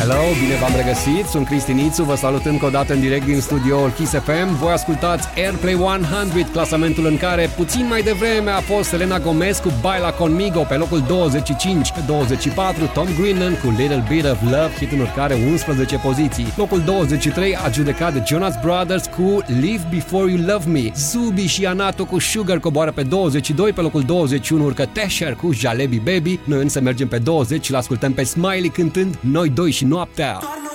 [0.03, 3.39] Hello, bine v-am regăsit, sunt Cristi Nițu, vă salut încă o dată în direct din
[3.39, 4.57] studioul Kiss FM.
[4.59, 9.71] Voi ascultați Airplay 100, clasamentul în care puțin mai devreme a fost Elena Gomez cu
[9.81, 14.99] Baila Conmigo pe locul 25, 24 Tom Greenland cu Little Bit of Love, hit în
[14.99, 16.53] urcare 11 poziții.
[16.57, 20.91] Locul 23 a judecat de Jonas Brothers cu Live Before You Love Me.
[20.95, 25.97] Zubi și Anato cu Sugar coboară pe 22, pe locul 21 urcă Tesher cu Jalebi
[25.97, 26.39] Baby.
[26.43, 30.19] Noi însă mergem pe 20 și l ascultăm pe Smiley cântând Noi doi și opt
[30.19, 30.72] out.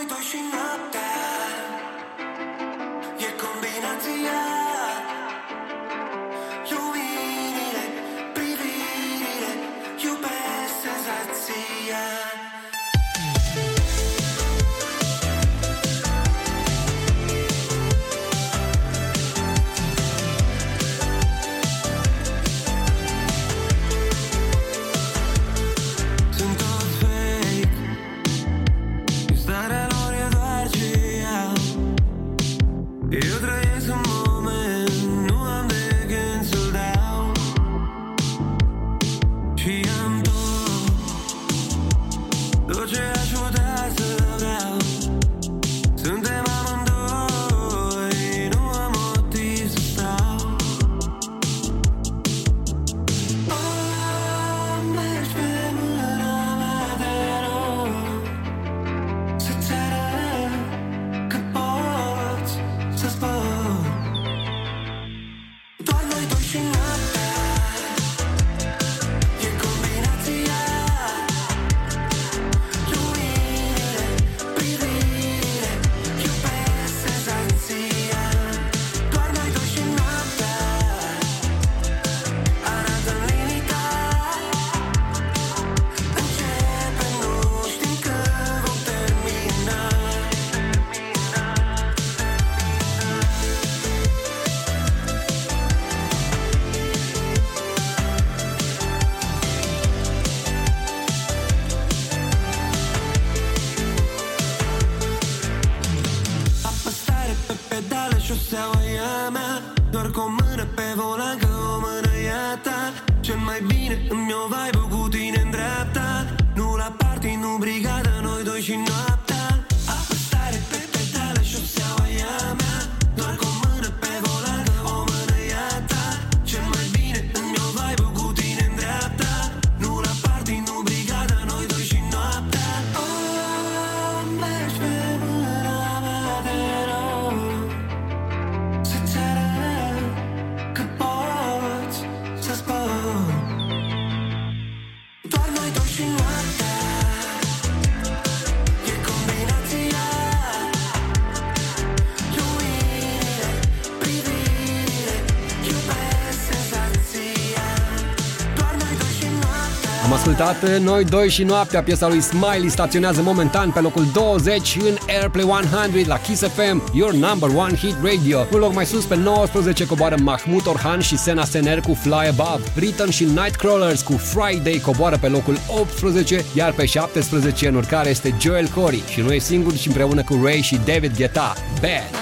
[160.53, 165.45] dată, Noi doi și noaptea, piesa lui Smiley staționează momentan pe locul 20 în Airplay
[165.45, 168.47] 100 la Kiss FM, Your Number One Hit Radio.
[168.53, 172.63] Un loc mai sus pe 19 coboară Mahmut Orhan și Sena Sener cu Fly Above,
[172.75, 178.35] Britain și Nightcrawlers cu Friday coboară pe locul 18, iar pe 17 în urcare este
[178.41, 182.18] Joel Corey și nu e singur și împreună cu Ray și David Guetta, Bad.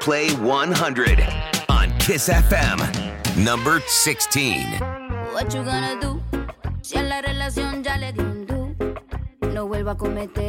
[0.00, 1.20] Play 100
[1.68, 2.78] on Kiss FM,
[3.36, 4.64] number 16.
[5.34, 6.22] What you gonna do?
[6.80, 8.74] Si en la relación ya le di un do,
[9.52, 10.39] no vuelva a cometer.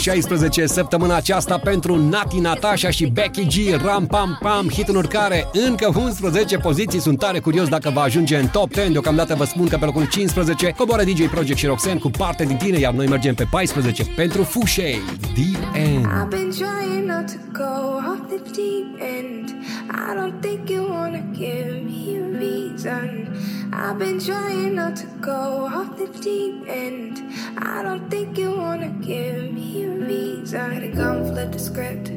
[0.00, 5.46] 16 săptămâna aceasta pentru Nati Natasha și Becky G, Ram Pam Pam, hit în urcare.
[5.66, 8.88] Încă 11 poziții, sunt tare curios dacă va ajunge în top 10.
[8.88, 12.56] Deocamdată vă spun că pe locul 15 coboară DJ Project și Roxanne cu parte din
[12.56, 15.00] tine, iar noi mergem pe 14 pentru Fushei,
[15.34, 16.06] Deep End.
[16.06, 17.72] I've been trying not to go
[18.10, 19.46] off the deep end.
[19.90, 23.70] I don't think you wanna give me a reason.
[23.72, 27.14] I've been trying not to go off the deep end.
[27.58, 30.72] I don't think you wanna give me a reason.
[30.72, 32.08] Had a gun, flip the script.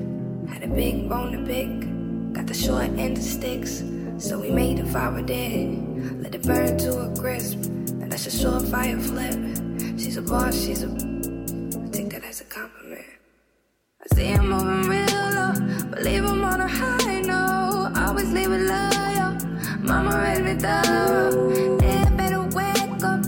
[0.53, 1.71] Had a big bone to pick.
[2.33, 3.83] Got the short end of sticks.
[4.17, 5.67] So we made a fire dead.
[6.23, 7.59] Let it burn to a crisp.
[8.01, 9.39] And that's a short fire flip.
[10.01, 10.87] She's a boss, she's a.
[10.87, 13.09] I take that as a compliment.
[14.01, 15.53] I see him moving real low,
[15.89, 17.91] but leave on a high note.
[18.03, 18.92] Always leave it loyal.
[19.83, 21.77] Mama raised me thorough.
[21.81, 23.19] Yeah, better wake up.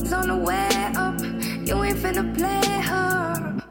[0.00, 1.20] It's on the way up.
[1.66, 3.62] You ain't finna play her.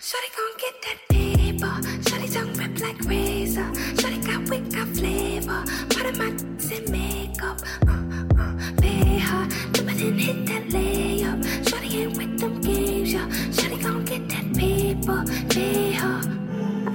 [0.00, 1.74] Shorty gon' get that paper.
[2.08, 3.68] Shorty tongue rip like razor.
[4.00, 5.64] Shorty got wit, got flavor.
[5.90, 6.30] Part of my
[6.76, 7.60] in makeup.
[7.86, 9.48] Uh, uh, pay her.
[9.72, 11.68] Jump it and hit that layup.
[11.68, 13.28] Shorty ain't with them games, yeah.
[13.52, 15.24] Shorty gon' get that paper.
[15.48, 16.35] Pay her.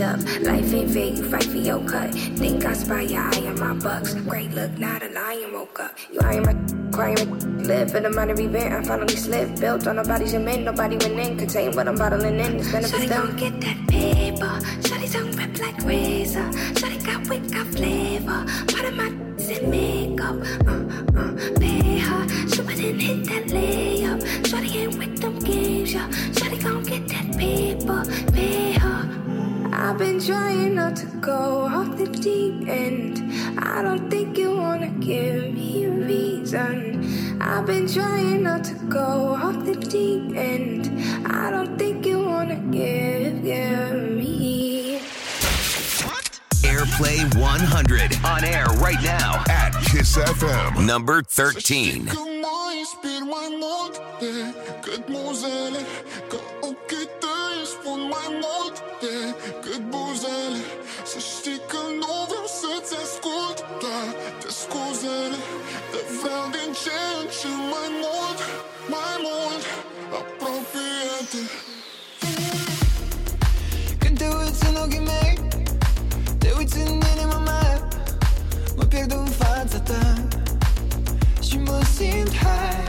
[0.00, 0.18] up.
[0.42, 2.12] Life ain't fair, you fight for your cut.
[2.14, 4.14] Think I spy your eye on my bucks.
[4.14, 5.96] Great look, not a lion woke up.
[6.12, 6.54] You ain't my
[6.90, 8.74] crying, live in a minor event.
[8.74, 9.60] I finally slipped.
[9.60, 11.38] Built on nobody's cement, nobody went in.
[11.38, 12.56] Contain what I'm bottling in.
[12.56, 14.58] It's benefits don't get that paper.
[14.86, 16.48] Shawty tongue rip like razor.
[16.78, 18.46] Shawty got wit, got flavor.
[18.72, 20.36] Part of my in makeup.
[20.66, 20.84] Uh,
[21.18, 22.28] uh, pay her.
[22.48, 24.20] She went and hit that layup.
[24.42, 26.08] Shawty ain't with them games, yeah.
[26.36, 28.04] Shawty gon' get that paper.
[28.32, 29.09] Pay her.
[29.82, 33.18] I've been trying not to go off the deep end.
[33.58, 37.40] I don't think you wanna give me a reason.
[37.40, 40.82] I've been trying not to go off the deep end.
[41.26, 45.00] I don't think you wanna give, give me.
[46.62, 50.84] Airplay 100 on air right now at Kiss FM.
[50.84, 52.10] Number 13.
[66.84, 68.38] Vreau din ce în ce mai mult,
[68.88, 69.64] mai mult
[70.18, 71.42] Apropie-te
[73.98, 75.38] Când te uiți în ochii mei
[76.38, 77.88] Te uiți în inima mea
[78.76, 80.14] Mă pierd în fața ta.
[81.40, 82.88] Și mă simt high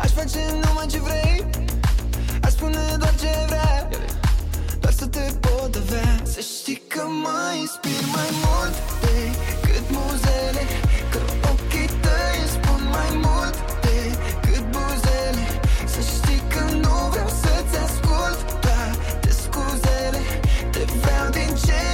[0.00, 1.50] Aș face numai ce vrei
[2.42, 3.88] Aș spune doar ce vrea
[4.80, 6.22] Doar să te pot avea.
[6.22, 10.91] Să știi că mă inspir mai mult Decât muzele
[17.12, 20.20] vreau să-ți ascult Toate scuzele.
[20.70, 21.91] Te vreau din ce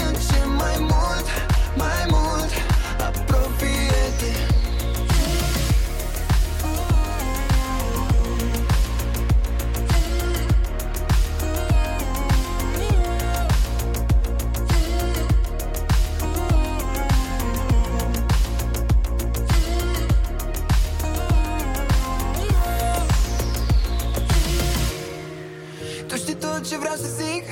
[26.69, 27.45] ce vreau să zic?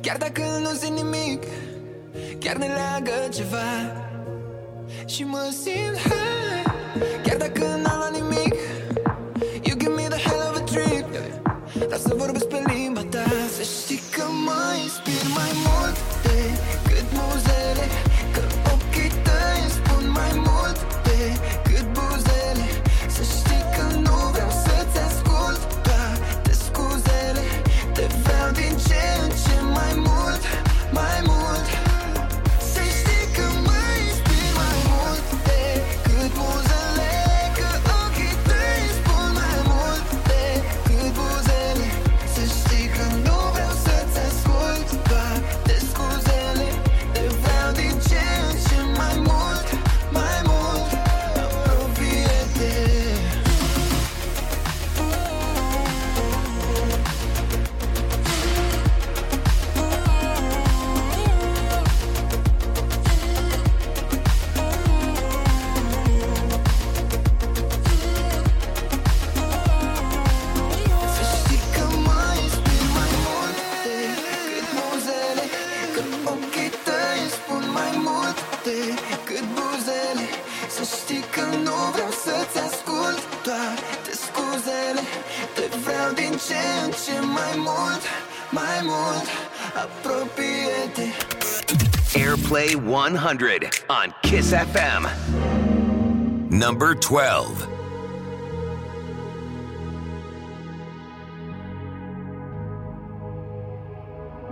[0.00, 1.42] Chiar dacă nu simt nimic
[2.38, 3.92] Chiar ne leagă ceva.
[5.06, 6.72] Și mă simt high
[7.22, 7.93] Chiar dacă n-am
[92.54, 95.10] Airplay 100 on Kiss FM.
[96.50, 97.68] Number 12.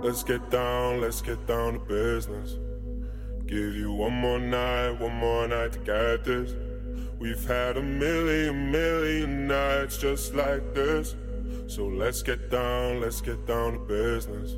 [0.01, 2.57] Let's get down, let's get down to business.
[3.45, 6.53] Give you one more night, one more night to get this.
[7.19, 11.15] We've had a million, million nights just like this.
[11.67, 14.57] So let's get down, let's get down to business.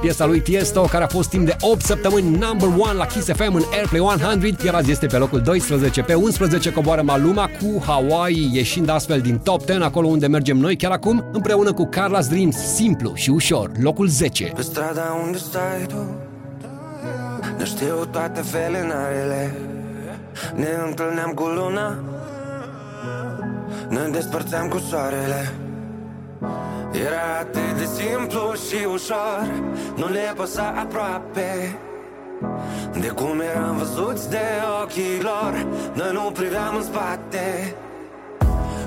[0.00, 3.54] Piesa lui Tiesto, care a fost timp de 8 săptămâni number 1 la Kiss FM
[3.54, 6.02] în Airplay 100, iar azi este pe locul 12.
[6.02, 10.76] Pe 11 coboară Maluma cu Hawaii, ieșind astfel din top 10, acolo unde mergem noi
[10.76, 14.52] chiar acum, împreună cu Carla's Dreams, simplu și ușor, locul 10.
[14.54, 16.06] Pe strada unde stai tu
[17.58, 19.54] Ne știu toate felinarele
[20.54, 21.98] Ne întâlneam cu luna
[23.88, 25.52] Ne despărțeam cu soarele
[26.92, 29.48] Era atât de simplu și ușor
[29.96, 31.78] Nu le păsa aproape.
[33.00, 34.46] De cum eram văzuți de
[34.82, 37.74] ochii lor Noi nu priveam în spate.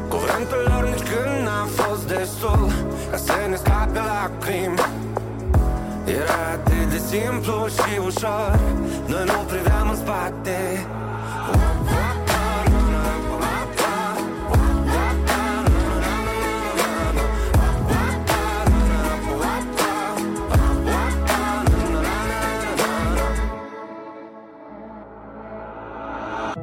[0.10, 2.72] Cuvântul lor nici când n-a fost destul
[3.11, 4.80] Ca să ne scape lacrimi.
[6.06, 8.60] Era atât de simplu și ușor
[9.06, 10.86] Noi nu priveam în spate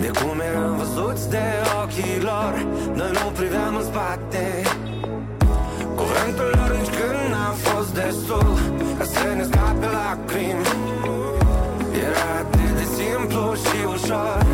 [0.00, 1.44] De cum eram văzuți de
[1.82, 2.52] ochii lor
[2.94, 4.62] Noi nu priveam în spate.
[6.00, 8.58] Cuvântul lor nici când n-a fost destul
[8.98, 10.66] Ca să ne scape lacrimi.
[12.06, 14.47] Era atât de simplu și ușor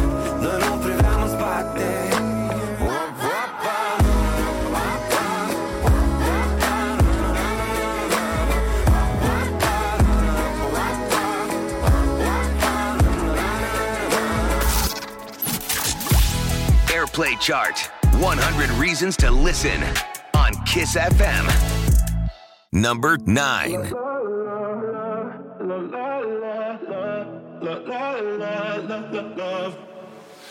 [17.15, 17.79] Airplay chart
[18.21, 19.81] 100 reasons to listen
[20.35, 21.47] on Kiss FM.
[22.73, 23.85] Number 9.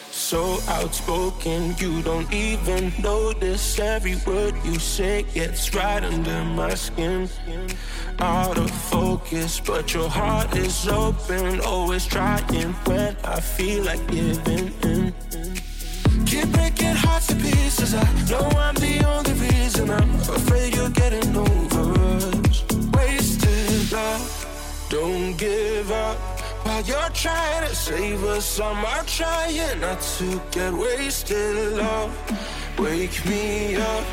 [0.09, 7.27] So outspoken, you don't even notice every word you say gets right under my skin.
[8.19, 14.71] Out of focus, but your heart is open, always trying when I feel like giving
[14.83, 15.13] in.
[16.33, 17.93] Keep breaking hearts to pieces.
[17.93, 19.91] I know I'm the only reason.
[19.91, 21.83] I'm afraid you're getting over
[22.15, 22.65] us.
[22.95, 26.17] Wasted love, don't give up.
[26.65, 31.77] While you're trying to save us, I'm trying not to get wasted.
[31.77, 32.11] Love,
[32.79, 34.03] wake me up.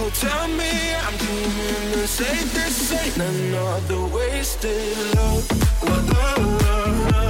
[0.00, 0.72] Oh, tell me
[1.06, 2.48] I'm doing the same.
[2.58, 5.14] This ain't another wasted.
[5.16, 5.48] Love,
[5.82, 7.29] love, love, love,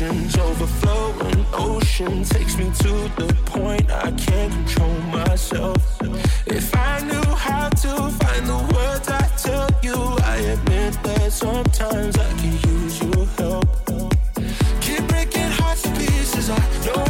[0.00, 6.00] emotions overflowing ocean takes me to the point I can't control myself.
[6.46, 7.88] If I knew how to
[8.20, 13.68] find the words I tell you, I admit that sometimes I can use your help.
[14.80, 16.48] Keep breaking hearts to pieces.
[16.50, 17.09] I know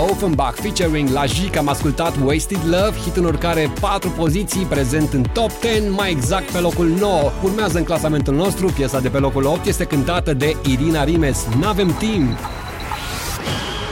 [0.00, 5.22] Offenbach featuring La Jic am ascultat Wasted Love, hit în urcare 4 poziții, prezent în
[5.22, 7.30] top 10, mai exact pe locul 9.
[7.42, 11.94] Urmează în clasamentul nostru, piesa de pe locul 8 este cântată de Irina Rimes, N-avem
[11.98, 12.38] timp.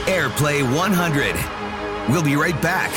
[0.07, 1.59] Airplay 100.
[2.09, 2.91] We'll be right back.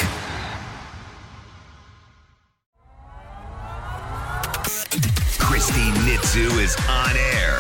[5.39, 7.53] Christine Nitzu is on air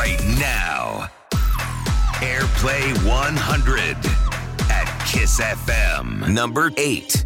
[0.00, 1.08] right now.
[2.20, 4.25] Airplay 100 at
[5.16, 6.28] Kiss FM.
[6.28, 7.24] Number 8.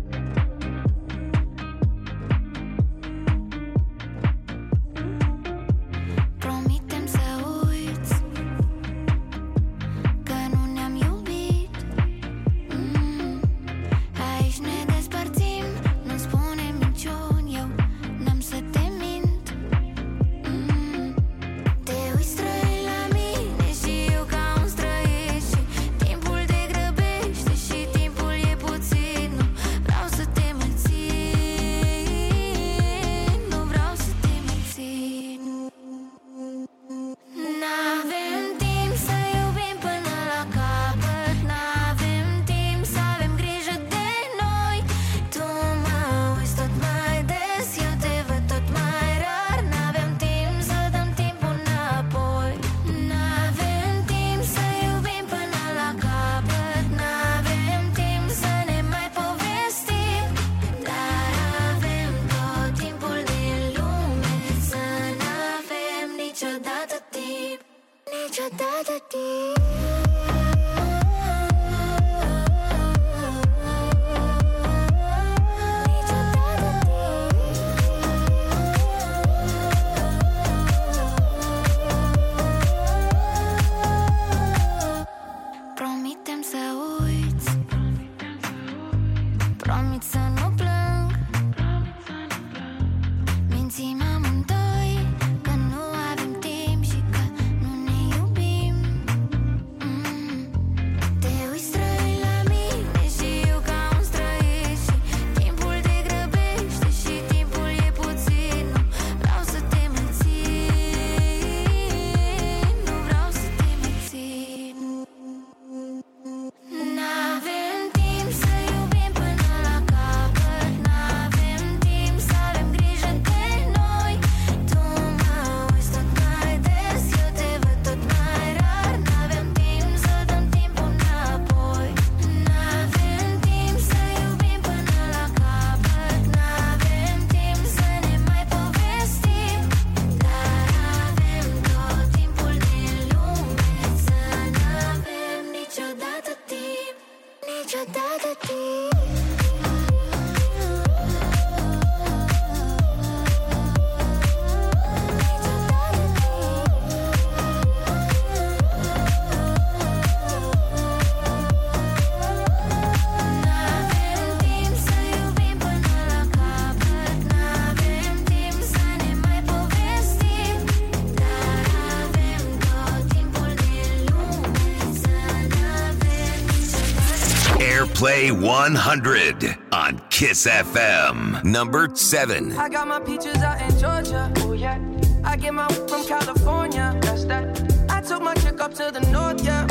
[178.21, 181.43] Airplay 100 on Kiss FM.
[181.43, 182.53] Number 7.
[182.53, 184.31] I got my peaches out in Georgia.
[184.39, 184.79] Oh yeah.
[185.25, 186.99] I get my from California.
[187.01, 187.45] That's that.
[187.89, 189.43] I took my chick up to the north.
[189.43, 189.67] Yeah.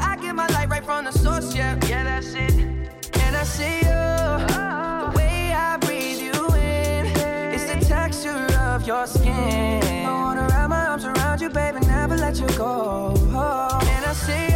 [0.00, 1.54] I get my light right from the source.
[1.54, 1.78] Yeah.
[1.88, 2.52] Yeah, that's it.
[2.54, 3.90] And I see you.
[3.90, 5.10] Uh-huh.
[5.10, 7.06] The way I breathe you in.
[7.52, 9.82] It's the texture of your skin.
[10.06, 11.80] I wanna wrap my arms around you, baby.
[11.80, 13.14] Never let you go.
[13.16, 14.55] And I see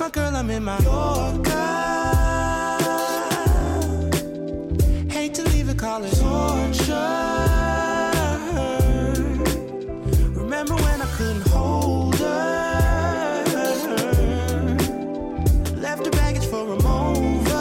[0.00, 1.50] My girl, I'm in my Yorker.
[5.10, 6.94] Hate to leave it, call torture.
[10.40, 13.44] Remember when I couldn't hold her?
[15.76, 17.54] Left her baggage for a mover.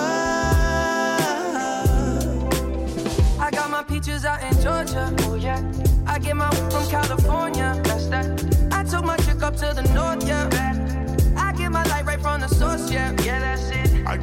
[3.38, 5.14] I got my peaches out in Georgia.
[5.24, 5.62] Oh yeah.
[6.08, 7.79] I get my from California.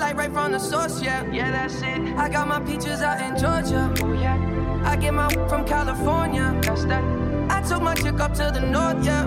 [0.00, 1.02] light right from the source.
[1.02, 2.00] Yeah, yeah, that's it.
[2.16, 3.92] I got my peaches out in Georgia.
[4.02, 4.38] Oh yeah.
[4.84, 6.58] I get my from California.
[6.62, 7.04] That's that.
[7.50, 9.04] I took my chick up to the north.
[9.04, 9.26] Yeah.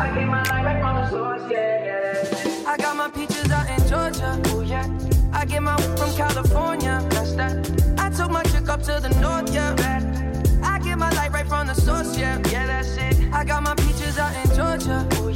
[0.00, 1.50] I get my light right from the source.
[1.50, 2.70] Yeah, yeah.
[2.70, 4.40] I got my peaches out in Georgia.
[4.46, 4.86] Oh yeah.
[5.32, 7.04] I get my from California.
[7.10, 7.54] That's that.
[7.98, 9.52] I took my chick up to the north.
[9.52, 9.74] Yeah.
[9.78, 10.21] I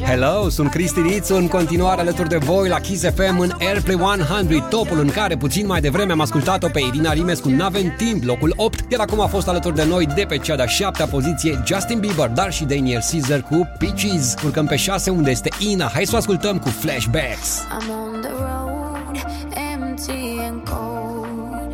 [0.07, 4.67] Hello, sunt Cristi Nițu, în continuare alături de voi la Kiss FM în Airplay 100,
[4.71, 8.53] topul în care puțin mai devreme am ascultat-o pe Irina Rimes cu N-avem timp, locul
[8.57, 11.99] 8, iar acum a fost alături de noi de pe cea de-a șaptea poziție Justin
[11.99, 14.35] Bieber, dar și Daniel Caesar cu Peaches.
[14.45, 17.67] Urcăm pe 6 unde este Ina, hai să o ascultăm cu Flashbacks.
[17.79, 19.17] I'm on the road,
[19.73, 21.73] empty and cold,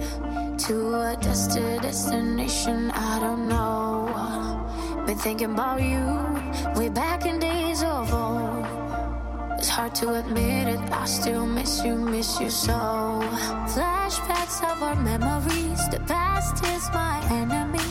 [0.66, 0.74] to
[1.10, 3.11] a destined destination I don't know.
[5.12, 6.06] Been thinking about you
[6.74, 8.64] way back in days of old.
[9.58, 13.20] It's hard to admit it, I still miss you, miss you so.
[13.74, 17.84] Flashbacks of our memories, the past is my enemy,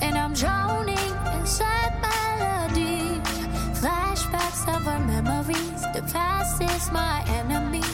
[0.00, 3.20] and I'm drowning inside melody.
[3.78, 7.86] Flashbacks of our memories, the past is my enemy.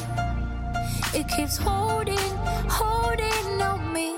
[1.13, 2.33] It keeps holding,
[2.71, 4.17] holding on me.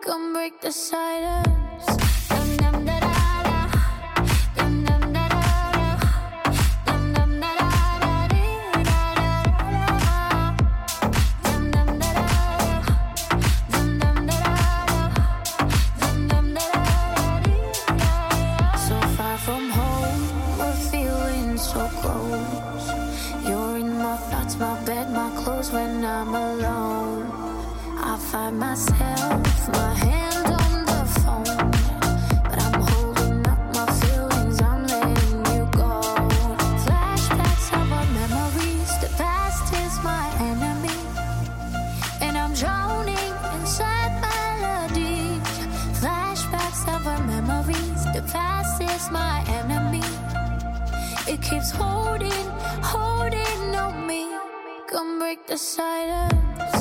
[0.00, 2.15] Come break the silence.
[51.48, 52.48] Keeps holding,
[52.82, 54.26] holding on me.
[54.88, 56.75] Come break the silence.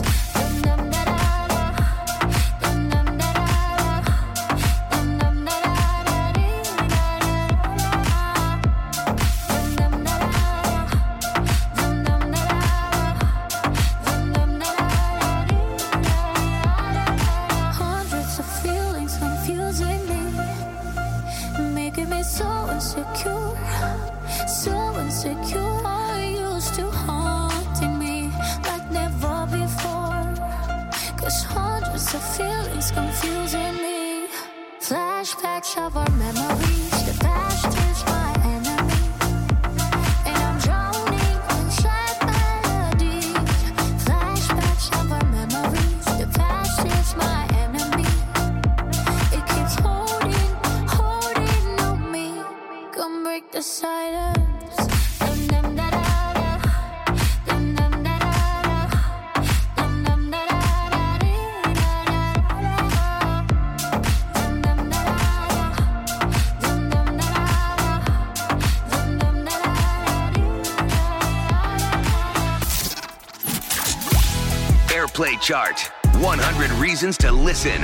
[75.06, 77.80] Airplay chart 100 reasons to listen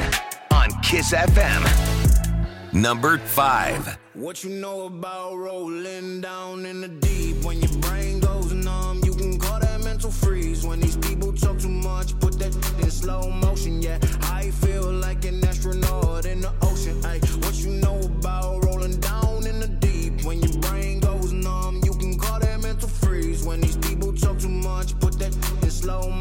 [0.52, 1.61] on Kiss FM.
[2.73, 3.99] Number 5.
[4.15, 7.43] What you know about rolling down in the deep?
[7.45, 10.65] When your brain goes numb, you can call that mental freeze.
[10.65, 13.84] When these people talk too much, put that in slow motion.
[13.84, 17.03] Yeah, I feel like an astronaut in the ocean.
[17.43, 20.26] What you know about rolling down in the deep?
[20.26, 23.45] When your brain goes numb, you can call that mental freeze.
[23.45, 26.20] When these people talk too much, put that in slow motion.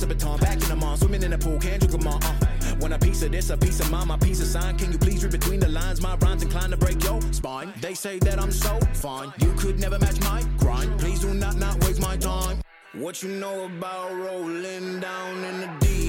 [0.00, 2.18] Pass the baton, back in the mall, swimming in the pool, can't drink them all.
[2.22, 2.32] Uh.
[2.78, 4.78] When a piece of this, a piece of mine, my piece of sign.
[4.78, 6.00] Can you please read between the lines?
[6.00, 7.74] My rhymes inclined to break your spine.
[7.82, 9.30] They say that I'm so fine.
[9.40, 10.98] You could never match my grind.
[10.98, 12.62] Please do not not waste my time.
[12.94, 15.99] What you know about rolling down in the deep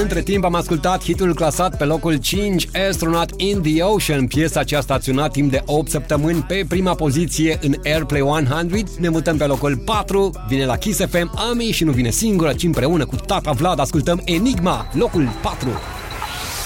[0.00, 4.26] Între timp am ascultat hitul clasat pe locul 5, Astronaut in the Ocean.
[4.26, 8.66] Piesa ce a staționat timp de 8 săptămâni pe prima poziție în Airplay 100.
[8.98, 12.62] Ne mutăm pe locul 4, vine la Kiss FM Ami și nu vine singură, ci
[12.62, 15.68] împreună cu tata Vlad ascultăm Enigma, locul 4.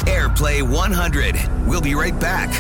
[0.06, 1.18] Airplay 100.
[1.68, 2.50] We'll be right back.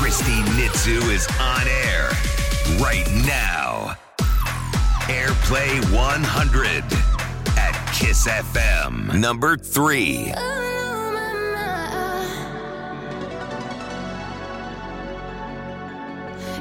[0.00, 2.39] Christy Nitzu is on air
[2.80, 3.94] right now.
[5.08, 6.84] Airplay 100
[7.58, 9.20] at Kiss FM.
[9.20, 10.32] Number 3.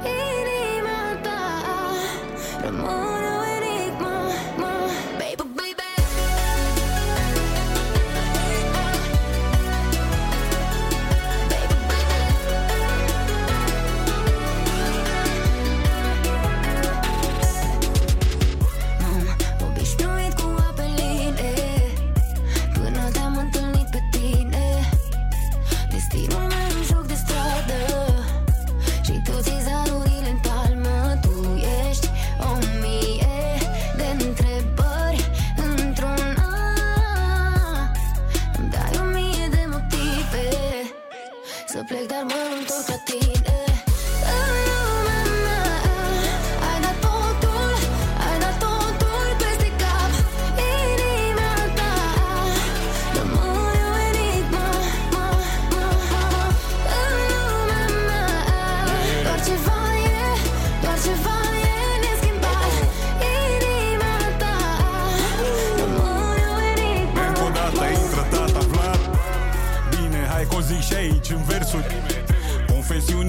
[0.03, 1.21] Inima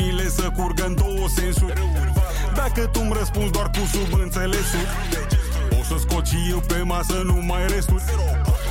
[0.01, 1.73] Confesiunile să curgă în două sensuri.
[2.55, 4.89] Dacă tu îmi răspunzi doar cu subînțelesuri
[5.81, 8.01] O să scot și eu pe masă numai restul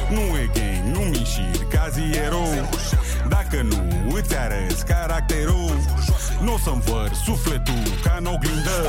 [0.09, 1.89] Nu e gang, nu mișiri, ca
[2.25, 2.69] erou
[3.27, 5.77] Dacă nu îți arăți caracterul
[6.41, 8.79] Nu o să-mi văr sufletul ca în oglindă.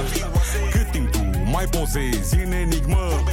[0.71, 3.25] Cât timp tu mai pozezi în enigmă?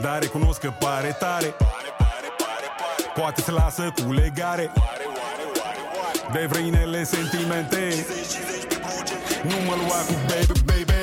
[0.00, 1.54] Dar recunosc că pare tare.
[3.14, 4.70] Poate se lasă cu legare
[6.32, 8.06] De vrăinele sentimente.
[9.42, 10.93] Nu mă lua cu baby, baby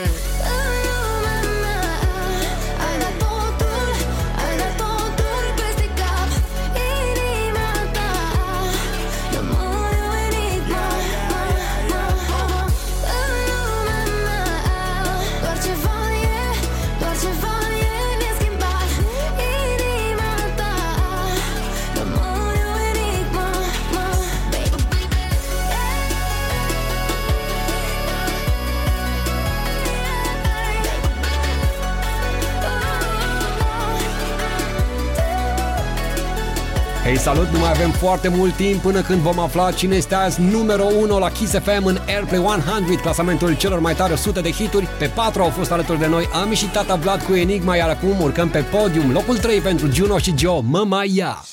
[37.03, 37.49] Hei, salut!
[37.49, 41.19] Nu mai avem foarte mult timp până când vom afla cine este azi numărul 1
[41.19, 44.88] la Kiss FM în Airplay 100, clasamentul celor mai tare 100 de hituri.
[44.99, 48.22] Pe 4 au fost alături de noi Ami și Tata Vlad cu Enigma, iar acum
[48.22, 49.11] urcăm pe podium.
[49.11, 51.44] Locul 3 pentru Juno și Joe, Mă mai ia!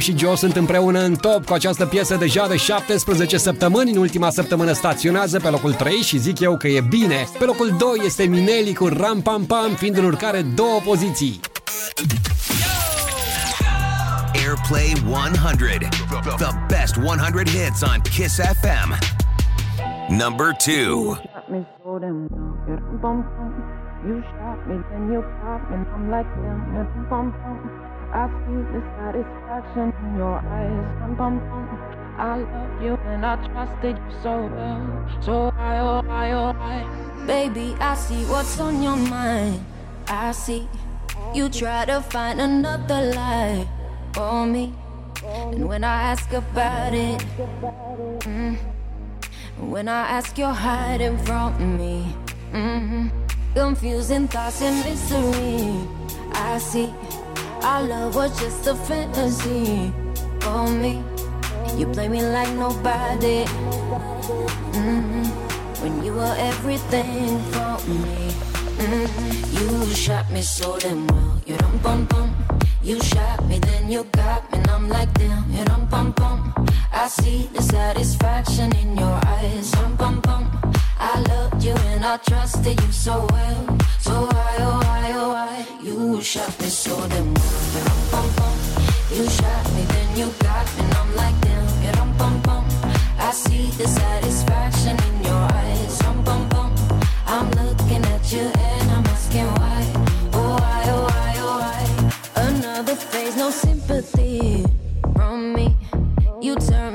[0.00, 3.90] Și Joe sunt împreună în top cu această piesă deja de 17 săptămâni.
[3.90, 7.28] În ultima săptămână staționează pe locul 3 și zic eu că e bine.
[7.38, 11.40] Pe locul 2 este Mineli cu Ram Pam Pam, fiind în urcare două poziții.
[14.34, 15.88] Airplay 100.
[16.36, 18.98] The best 100 hits on Kiss FM.
[20.08, 21.28] Number 2.
[28.12, 28.40] Bum bum.
[28.40, 28.40] Bum bum.
[28.42, 31.00] I see the satisfaction in your eyes.
[31.00, 31.78] Dum bum bum.
[32.18, 35.08] I love you and I trusted you so well.
[35.22, 37.26] So I, oh I, oh I.
[37.26, 39.64] Baby, I see what's on your mind.
[40.08, 40.68] I see
[41.34, 43.66] you try to find another lie
[44.12, 44.72] for me.
[45.24, 47.20] And when I ask about it,
[48.20, 48.56] mm,
[49.58, 52.14] when I ask, you're hiding from me.
[52.52, 53.10] mm
[53.54, 55.74] Confusing thoughts and mystery.
[56.32, 56.94] I see
[57.62, 59.92] our love was just a fantasy
[60.40, 61.02] for me.
[61.76, 63.44] You play me like nobody.
[64.72, 65.26] mm
[65.82, 68.32] When you were everything for me.
[68.78, 69.08] mm
[69.56, 71.40] You shot me so damn well.
[71.46, 72.34] You dum bum bum.
[72.82, 75.50] You shot me, then you got me, and I'm like damn.
[75.52, 76.54] You dum bum bum.
[76.92, 79.70] I see the satisfaction in your eyes.
[79.72, 80.44] Dum bum bum.
[81.02, 83.78] I loved you and I trusted you so well.
[84.00, 85.66] So why, oh why, oh why?
[85.82, 88.56] You shot me so damn well.
[89.10, 91.94] You shot me, then you got me, and I'm like damn.
[91.94, 92.64] Dum bum bum.
[93.18, 95.98] I see the satisfaction in your eyes.
[95.98, 96.70] Dum bum bum.
[97.26, 99.82] I'm looking at you and I'm asking why.
[100.34, 102.42] Oh why, oh why, oh why?
[102.42, 104.64] Another phase, no sympathy
[105.16, 105.76] from me.
[106.42, 106.89] You turn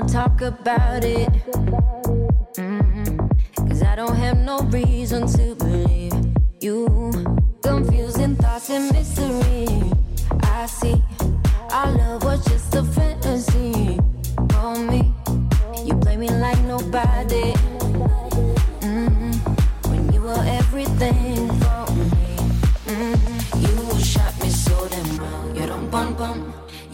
[0.00, 1.28] Wanna talk about it.
[2.56, 3.28] Mm,
[3.68, 6.14] Cause I don't have no reason to believe
[6.62, 6.86] you.
[7.62, 9.66] Confusing thoughts and mystery.
[10.42, 11.02] I see.
[11.70, 14.00] Our love was just a fantasy
[14.52, 15.12] for me.
[15.84, 17.52] You play me like nobody.
[18.80, 19.34] Mm,
[19.90, 22.36] When you were everything for me.
[22.86, 23.18] Mm,
[23.60, 26.59] You shot me so damn well.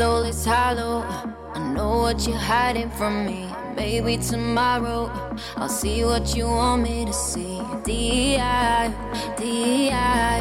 [0.00, 1.04] soul is hollow.
[1.52, 3.40] I know what you're hiding from me.
[3.76, 5.10] Maybe tomorrow
[5.56, 7.60] I'll see what you want me to see.
[7.84, 8.88] D.I.
[9.36, 10.40] D.I.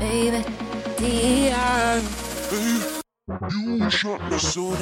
[0.00, 0.42] Baby,
[0.98, 2.02] D.I.
[3.78, 4.74] You shot me so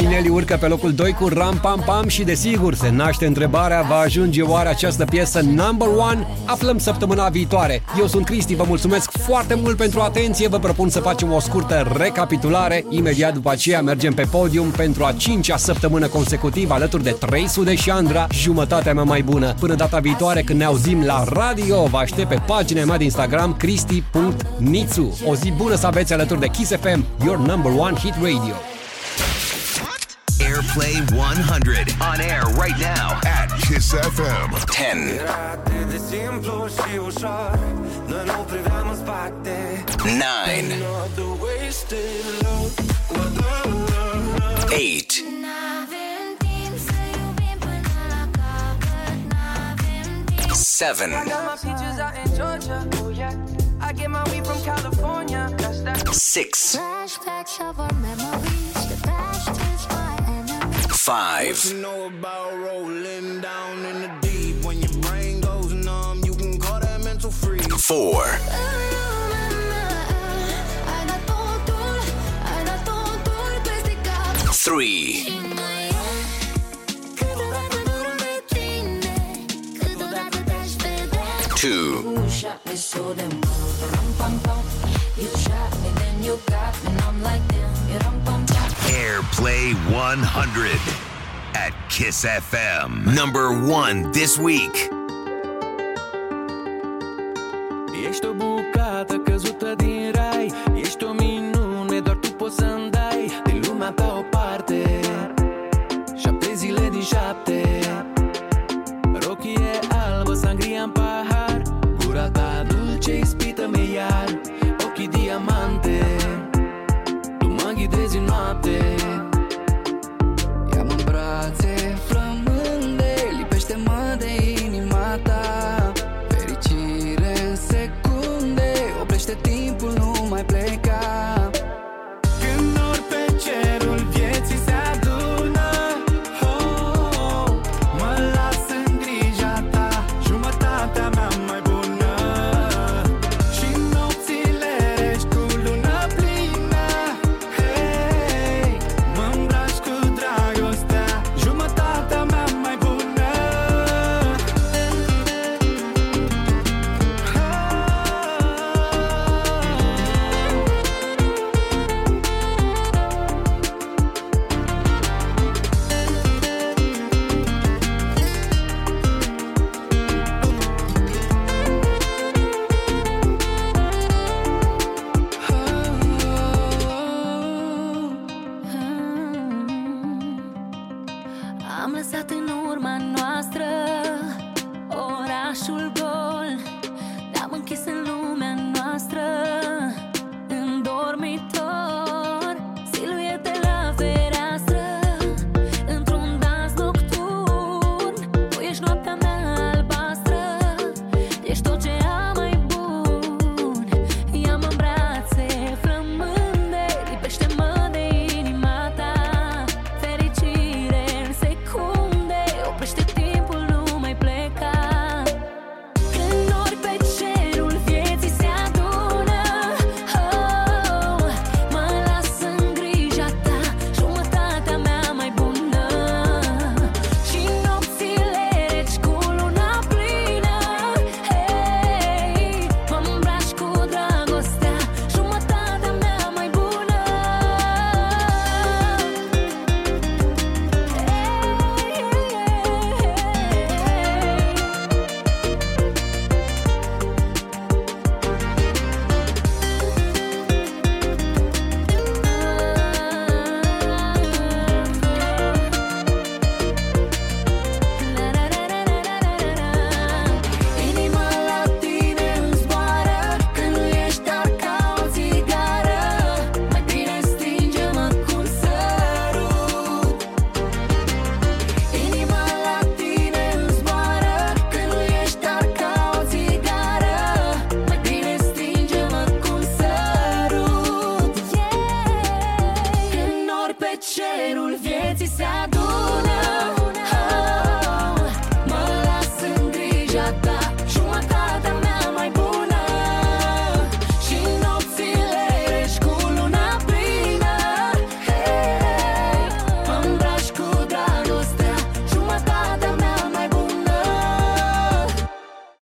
[0.00, 3.96] Mineli urcă pe locul 2 cu Ram Pam Pam și desigur se naște întrebarea va
[3.96, 6.26] ajunge oare această piesă number one?
[6.44, 7.82] Aflăm săptămâna viitoare.
[7.98, 11.92] Eu sunt Cristi, vă mulțumesc foarte mult pentru atenție, vă propun să facem o scurtă
[11.96, 12.84] recapitulare.
[12.88, 17.90] Imediat după aceea mergem pe podium pentru a cincea săptămână consecutivă alături de 300 și
[17.90, 19.54] Andra, jumătatea mea mai bună.
[19.60, 23.54] Până data viitoare când ne auzim la radio, vă aștept pe pagina mea de Instagram
[23.54, 25.18] cristi.nițu.
[25.26, 28.54] O zi bună să aveți alături de Kiss FM, your number one hit radio.
[30.48, 35.18] Airplay 100 on air right now at Kiss FM 10.
[40.18, 40.72] Nine.
[44.72, 45.22] Eight.
[50.54, 51.12] Seven.
[53.80, 55.54] I get my weed from California.
[55.58, 56.08] That's that.
[56.14, 56.76] Six.
[56.76, 58.72] Flashbacks of our memories.
[58.88, 59.67] The
[61.08, 61.64] five.
[61.64, 66.60] You know about rolling down in the deep when your brain goes numb, you can
[66.60, 67.30] call that mental.
[67.30, 68.24] Four.
[74.52, 75.24] Three.
[81.56, 82.18] Two.
[88.88, 90.97] Airplay 100
[91.54, 93.14] at Kiss FM.
[93.14, 94.90] Number one this week.